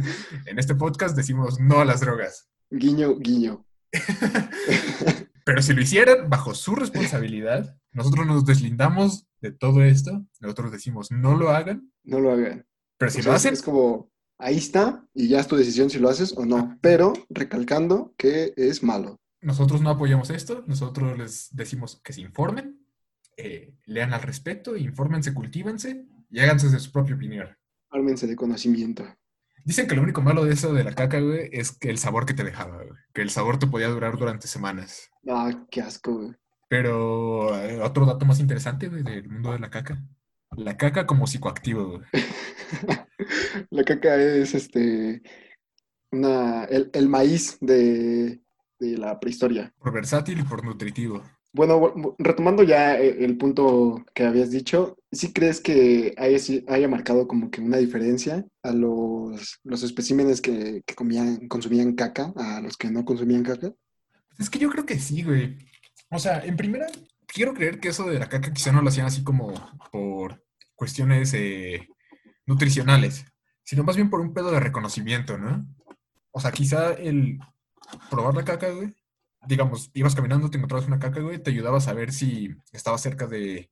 [0.45, 2.47] en este podcast decimos no a las drogas.
[2.71, 3.65] Guiño, guiño.
[5.43, 10.25] Pero si lo hicieran bajo su responsabilidad, nosotros nos deslindamos de todo esto.
[10.41, 11.91] Nosotros decimos no lo hagan.
[12.03, 12.65] No lo hagan.
[12.97, 15.55] Pero si O sea, lo es- hacen, Es como, ahí está, y ya es tu
[15.55, 16.77] decisión si lo haces o no.
[16.81, 19.19] Pero recalcando que es malo.
[19.39, 20.63] nosotros no apoyamos esto.
[20.67, 22.83] Nosotros les decimos que se informen,
[23.37, 27.47] eh, lean al respecto, infórmense, cultívense y háganse de su propia opinión.
[27.91, 29.05] Ármense de conocimiento.
[29.63, 32.25] Dicen que lo único malo de eso de la caca, güey, es que el sabor
[32.25, 32.97] que te dejaba, güey.
[33.13, 35.09] Que el sabor te podía durar durante semanas.
[35.29, 36.35] Ah, qué asco, güey.
[36.67, 40.03] Pero eh, otro dato más interesante, güey, del mundo de la caca.
[40.55, 42.01] La caca como psicoactivo.
[43.69, 45.21] La caca es este
[46.11, 48.39] una, el, el maíz de,
[48.79, 49.73] de la prehistoria.
[49.77, 51.23] Por versátil y por nutritivo.
[51.53, 56.37] Bueno, bu- retomando ya eh, el punto que habías dicho, ¿sí crees que haya,
[56.67, 62.31] haya marcado como que una diferencia a los, los especímenes que, que comían, consumían caca
[62.35, 63.73] a los que no consumían caca?
[64.39, 65.57] Es que yo creo que sí, güey.
[66.11, 66.87] O sea, en primera,
[67.27, 69.53] quiero creer que eso de la caca quizá no lo hacían así como
[69.91, 70.43] por
[70.75, 71.87] cuestiones eh,
[72.45, 73.25] nutricionales,
[73.63, 75.67] sino más bien por un pedo de reconocimiento, ¿no?
[76.31, 77.39] O sea, quizá el
[78.09, 78.95] probar la caca, güey,
[79.45, 83.27] digamos, ibas caminando, te encontrabas una caca, güey, te ayudaba a saber si estabas cerca
[83.27, 83.69] de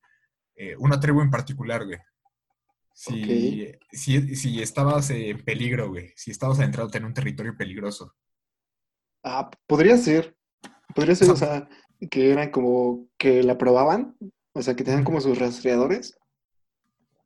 [0.56, 2.00] eh, una tribu en particular, güey.
[2.94, 8.16] Si, si, si estabas en peligro, güey, si estabas adentrado en un territorio peligroso.
[9.22, 10.38] Ah, podría ser,
[10.94, 11.68] podría ser, O sea,
[12.10, 14.16] que eran como que la probaban,
[14.54, 16.18] o sea, que tenían como sus rastreadores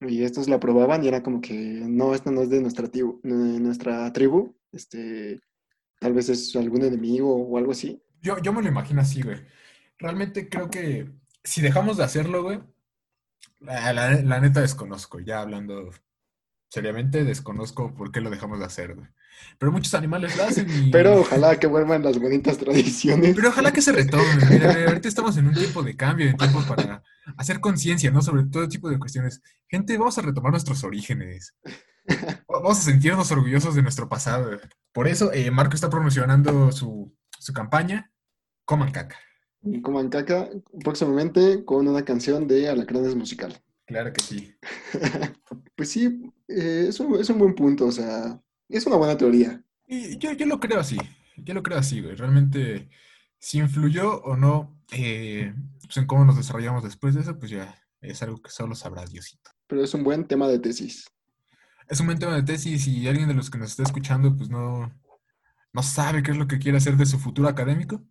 [0.01, 3.19] y estos la probaban y era como que no, esta no es de nuestra tribu,
[3.23, 5.39] de nuestra tribu, este,
[5.99, 8.01] tal vez es algún enemigo o algo así.
[8.21, 9.37] Yo, yo me lo imagino así, güey.
[9.97, 11.09] Realmente creo que
[11.43, 12.59] si dejamos de hacerlo, güey,
[13.59, 15.89] la, la- la neta desconozco, ya hablando
[16.69, 19.07] seriamente, desconozco por qué lo dejamos de hacer, güey.
[19.57, 20.91] Pero muchos animales lo hacen y...
[20.91, 23.35] Pero ojalá que vuelvan las bonitas tradiciones.
[23.35, 24.23] Pero ojalá que se retome.
[24.49, 27.03] Mira, mira, ahorita estamos en un tiempo de cambio, en tiempo para
[27.37, 28.21] hacer conciencia, ¿no?
[28.21, 29.41] Sobre todo tipo de cuestiones.
[29.67, 31.55] Gente, vamos a retomar nuestros orígenes.
[32.47, 34.59] Vamos a sentirnos orgullosos de nuestro pasado.
[34.91, 38.11] Por eso, eh, Marco está promocionando su, su campaña,
[38.65, 39.17] Coman Caca.
[39.83, 40.49] Coman caca
[40.83, 43.61] próximamente con una canción de Alacranes Musical.
[43.89, 44.55] Claro que sí.
[45.75, 48.37] Pues sí, eh, es un, es un buen punto, o sea,
[48.67, 49.63] es una buena teoría.
[49.87, 50.97] Y yo, yo lo creo así.
[51.37, 52.15] Yo lo creo así, güey.
[52.15, 52.89] Realmente,
[53.39, 57.81] si influyó o no eh, pues en cómo nos desarrollamos después de eso, pues ya
[58.01, 59.51] es algo que solo sabrá Diosito.
[59.67, 61.09] Pero es un buen tema de tesis.
[61.87, 64.49] Es un buen tema de tesis y alguien de los que nos está escuchando, pues
[64.49, 64.91] no,
[65.71, 68.03] no sabe qué es lo que quiere hacer de su futuro académico.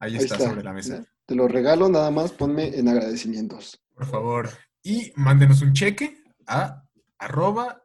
[0.00, 1.04] Ahí Ahí está, sobre la mesa.
[1.24, 3.80] Te lo regalo, nada más ponme en agradecimientos.
[3.94, 4.50] Por favor.
[4.88, 6.84] Y mándenos un cheque a
[7.18, 7.82] arroba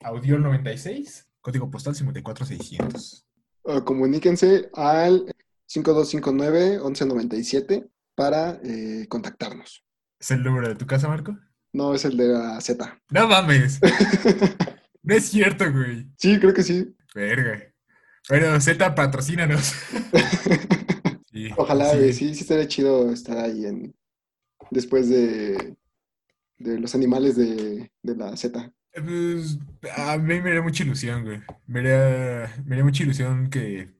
[0.00, 3.26] audio96, código postal 54600.
[3.62, 5.34] Uh, comuníquense al
[5.70, 9.86] 5259-1197 para eh, contactarnos.
[10.20, 11.34] ¿Es el número de tu casa, Marco?
[11.72, 13.00] No es el de la Z.
[13.08, 13.80] No mames.
[15.02, 16.10] No es cierto, güey.
[16.18, 16.94] sí, creo que sí.
[17.14, 17.62] Verga.
[18.28, 19.72] Bueno, Z, patrocínanos.
[21.32, 21.96] Sí, Ojalá, sí.
[21.96, 23.96] güey, sí, sí estaría chido estar ahí en,
[24.70, 25.74] después de,
[26.58, 28.72] de los animales de, de la Z.
[28.92, 29.58] Pues,
[29.96, 31.40] a mí me haría mucha ilusión, güey.
[31.66, 33.92] Me haría, me haría mucha ilusión que,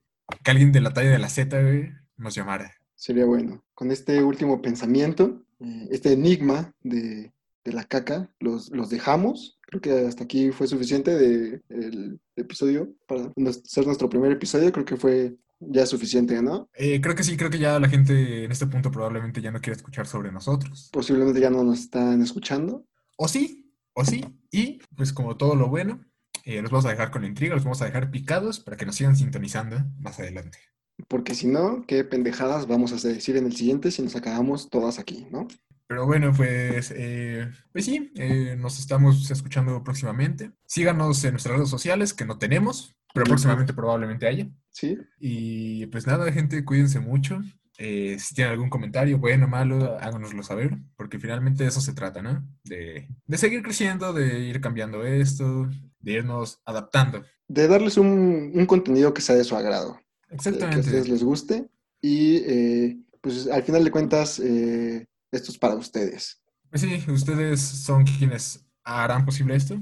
[0.43, 2.73] que alguien de la talla de la Z, güey, nos llamara.
[2.95, 3.63] Sería bueno.
[3.73, 7.33] Con este último pensamiento, eh, este enigma de,
[7.65, 9.54] de la caca, los, los dejamos.
[9.67, 13.31] Creo que hasta aquí fue suficiente de, el episodio para
[13.63, 14.71] ser nuestro primer episodio.
[14.71, 16.69] Creo que fue ya suficiente, ¿no?
[16.73, 19.61] Eh, creo que sí, creo que ya la gente en este punto probablemente ya no
[19.61, 20.89] quiere escuchar sobre nosotros.
[20.91, 22.85] Posiblemente ya no nos están escuchando.
[23.17, 24.23] O sí, o sí.
[24.51, 26.05] Y pues como todo lo bueno,
[26.43, 28.85] eh, los vamos a dejar con la intriga, los vamos a dejar picados para que
[28.85, 30.59] nos sigan sintonizando más adelante.
[31.07, 34.99] Porque si no, qué pendejadas vamos a decir en el siguiente si nos acabamos todas
[34.99, 35.47] aquí, ¿no?
[35.87, 40.51] Pero bueno, pues, eh, pues sí, eh, nos estamos escuchando próximamente.
[40.65, 44.47] Síganos en nuestras redes sociales, que no tenemos, pero próximamente probablemente haya.
[44.71, 44.97] Sí.
[45.19, 47.39] Y pues nada, gente, cuídense mucho.
[47.77, 51.93] Eh, si tienen algún comentario, bueno o malo, háganoslo saber, porque finalmente de eso se
[51.93, 52.47] trata, ¿no?
[52.63, 55.69] De, de seguir creciendo, de ir cambiando esto,
[55.99, 57.23] de irnos adaptando.
[57.47, 59.99] De darles un, un contenido que sea de su agrado.
[60.27, 60.79] Que a Exactamente.
[60.79, 61.67] ustedes les guste.
[62.01, 66.41] Y eh, pues al final de cuentas, eh, esto es para ustedes.
[66.69, 69.81] Pues sí, ustedes son quienes harán posible esto.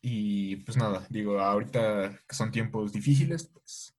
[0.00, 3.94] Y pues nada, digo, ahorita que son tiempos difíciles, pues,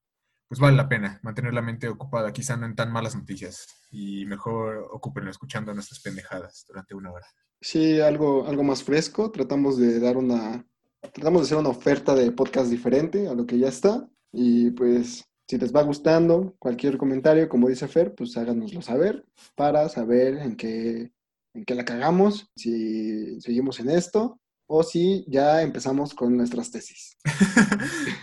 [0.50, 3.68] pues vale la pena mantener la mente ocupada, quizá no en tan malas noticias.
[3.92, 7.28] Y mejor ocúpenlo escuchando nuestras pendejadas durante una hora.
[7.62, 9.32] Sí, algo, algo más fresco.
[9.32, 10.68] Tratamos de dar una,
[11.14, 14.06] tratamos de hacer una oferta de podcast diferente a lo que ya está.
[14.34, 19.26] Y pues, si les va gustando cualquier comentario, como dice Fer, pues háganoslo saber
[19.56, 21.12] para saber en qué,
[21.54, 27.18] en qué la cagamos, si seguimos en esto o si ya empezamos con nuestras tesis.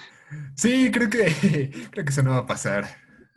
[0.56, 2.86] Sí, creo que, creo que eso no va a pasar.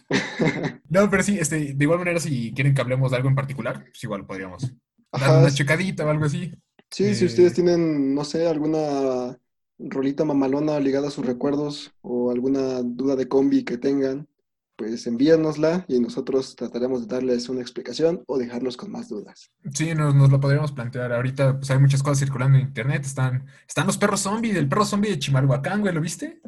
[0.90, 3.84] No, pero sí, este, de igual manera, si quieren que hablemos de algo en particular,
[3.90, 4.74] pues igual podríamos
[5.16, 6.54] dar Ajá, una checadita o algo así.
[6.92, 9.38] sí, si eh, ustedes tienen, no sé, alguna
[9.80, 14.28] rolita mamalona ligada a sus recuerdos o alguna duda de combi que tengan,
[14.76, 19.52] pues envíanosla y nosotros trataremos de darles una explicación o dejarlos con más dudas.
[19.74, 21.14] Sí, nos, nos lo podríamos plantear.
[21.14, 23.06] Ahorita, pues hay muchas cosas circulando en internet.
[23.06, 26.42] Están, están los perros zombie, del perro zombie de Chimalhuacán, güey, ¿lo viste?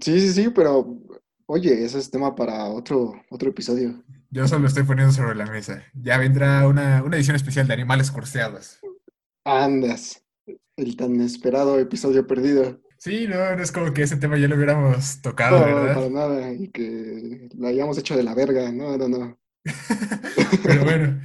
[0.00, 0.98] Sí, sí, sí, pero
[1.46, 4.02] oye, ese es tema para otro, otro episodio.
[4.30, 5.84] Yo solo estoy poniendo sobre la mesa.
[5.92, 8.78] Ya vendrá una, una edición especial de animales corseados.
[9.44, 10.21] Andas,
[10.82, 12.80] el tan esperado episodio perdido.
[12.98, 15.94] Sí, no, no es como que ese tema ya lo hubiéramos tocado, No, ¿verdad?
[15.94, 19.40] para nada, y que lo hayamos hecho de la verga, no, no, no.
[20.62, 21.20] Pero bueno,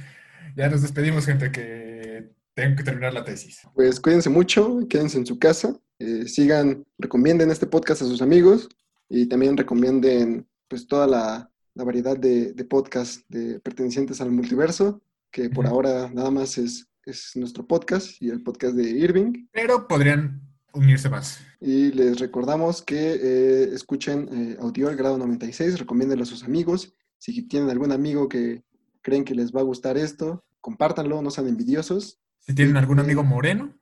[0.56, 3.60] ya nos despedimos, gente, que tengo que terminar la tesis.
[3.74, 8.68] Pues cuídense mucho, quédense en su casa, eh, sigan, recomienden este podcast a sus amigos
[9.08, 15.00] y también recomienden pues toda la, la variedad de, de podcasts de, pertenecientes al multiverso,
[15.30, 19.46] que por ahora nada más es, es nuestro podcast y el podcast de Irving.
[19.52, 20.42] Pero podrían
[20.72, 21.40] unirse más.
[21.60, 26.94] Y les recordamos que eh, escuchen eh, Audio el grado 96, recomiéndenlo a sus amigos.
[27.18, 28.62] Si tienen algún amigo que
[29.02, 32.20] creen que les va a gustar esto, compártanlo, no sean envidiosos.
[32.40, 33.74] Si tienen algún amigo moreno,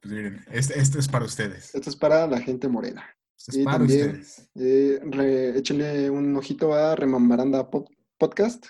[0.00, 1.74] pues miren, este, esto es para ustedes.
[1.74, 3.04] Esto es para la gente morena.
[3.36, 4.48] Esto es Y para también- ustedes.
[4.54, 8.66] Eh, re- échenle un ojito a Remambaranda Pod- Podcast.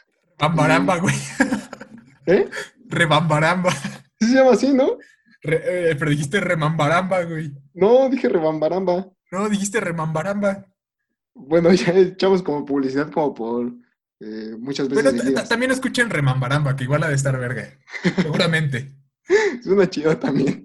[1.00, 1.14] Güey.
[2.26, 2.48] ¿Eh?
[2.88, 3.70] Rebambaramba.
[4.20, 4.96] Sí se llama así, ¿no?
[5.42, 7.52] Re- eh, pero dijiste remambaramba, güey.
[7.74, 9.08] No, dije Rebambaramba.
[9.30, 10.66] No, dijiste remambaramba.
[11.34, 13.72] Bueno, ya echamos como publicidad como por
[14.20, 17.68] eh, muchas veces Pero también escuchen remambaramba, que igual ha de estar verga.
[18.16, 18.92] Seguramente.
[19.62, 20.64] Suena chido también.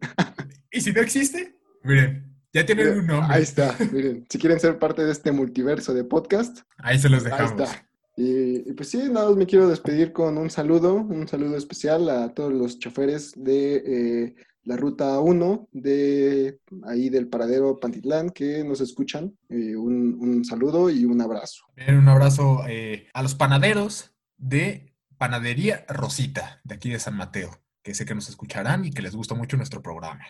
[0.72, 3.36] Y si no existe, miren, ya tienen un nombre.
[3.36, 4.26] Ahí está, miren.
[4.30, 7.62] Si quieren ser parte de este multiverso de podcast, Ahí se los Ahí dejamos.
[7.62, 7.86] está.
[8.16, 12.10] Y, y pues sí, nada más me quiero despedir con un saludo, un saludo especial
[12.10, 18.64] a todos los choferes de eh, la ruta 1 de ahí del paradero Pantitlán que
[18.64, 19.38] nos escuchan.
[19.50, 21.66] Eh, un, un saludo y un abrazo.
[21.88, 27.50] Un abrazo eh, a los panaderos de Panadería Rosita, de aquí de San Mateo,
[27.82, 30.26] que sé que nos escucharán y que les gusta mucho nuestro programa.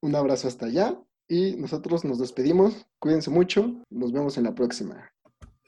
[0.00, 2.86] Un abrazo hasta allá y nosotros nos despedimos.
[2.98, 5.11] Cuídense mucho, nos vemos en la próxima.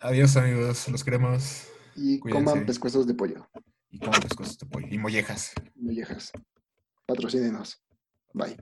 [0.01, 1.67] Adiós, amigos, los queremos.
[1.97, 2.45] Y Cuídense.
[2.45, 3.49] coman pescuezos de pollo,
[3.91, 5.53] Y coman pescuezos de pollo y mollejas.
[5.77, 6.33] mollejas.
[7.07, 7.81] Patrocínenos.
[8.33, 8.57] Bye.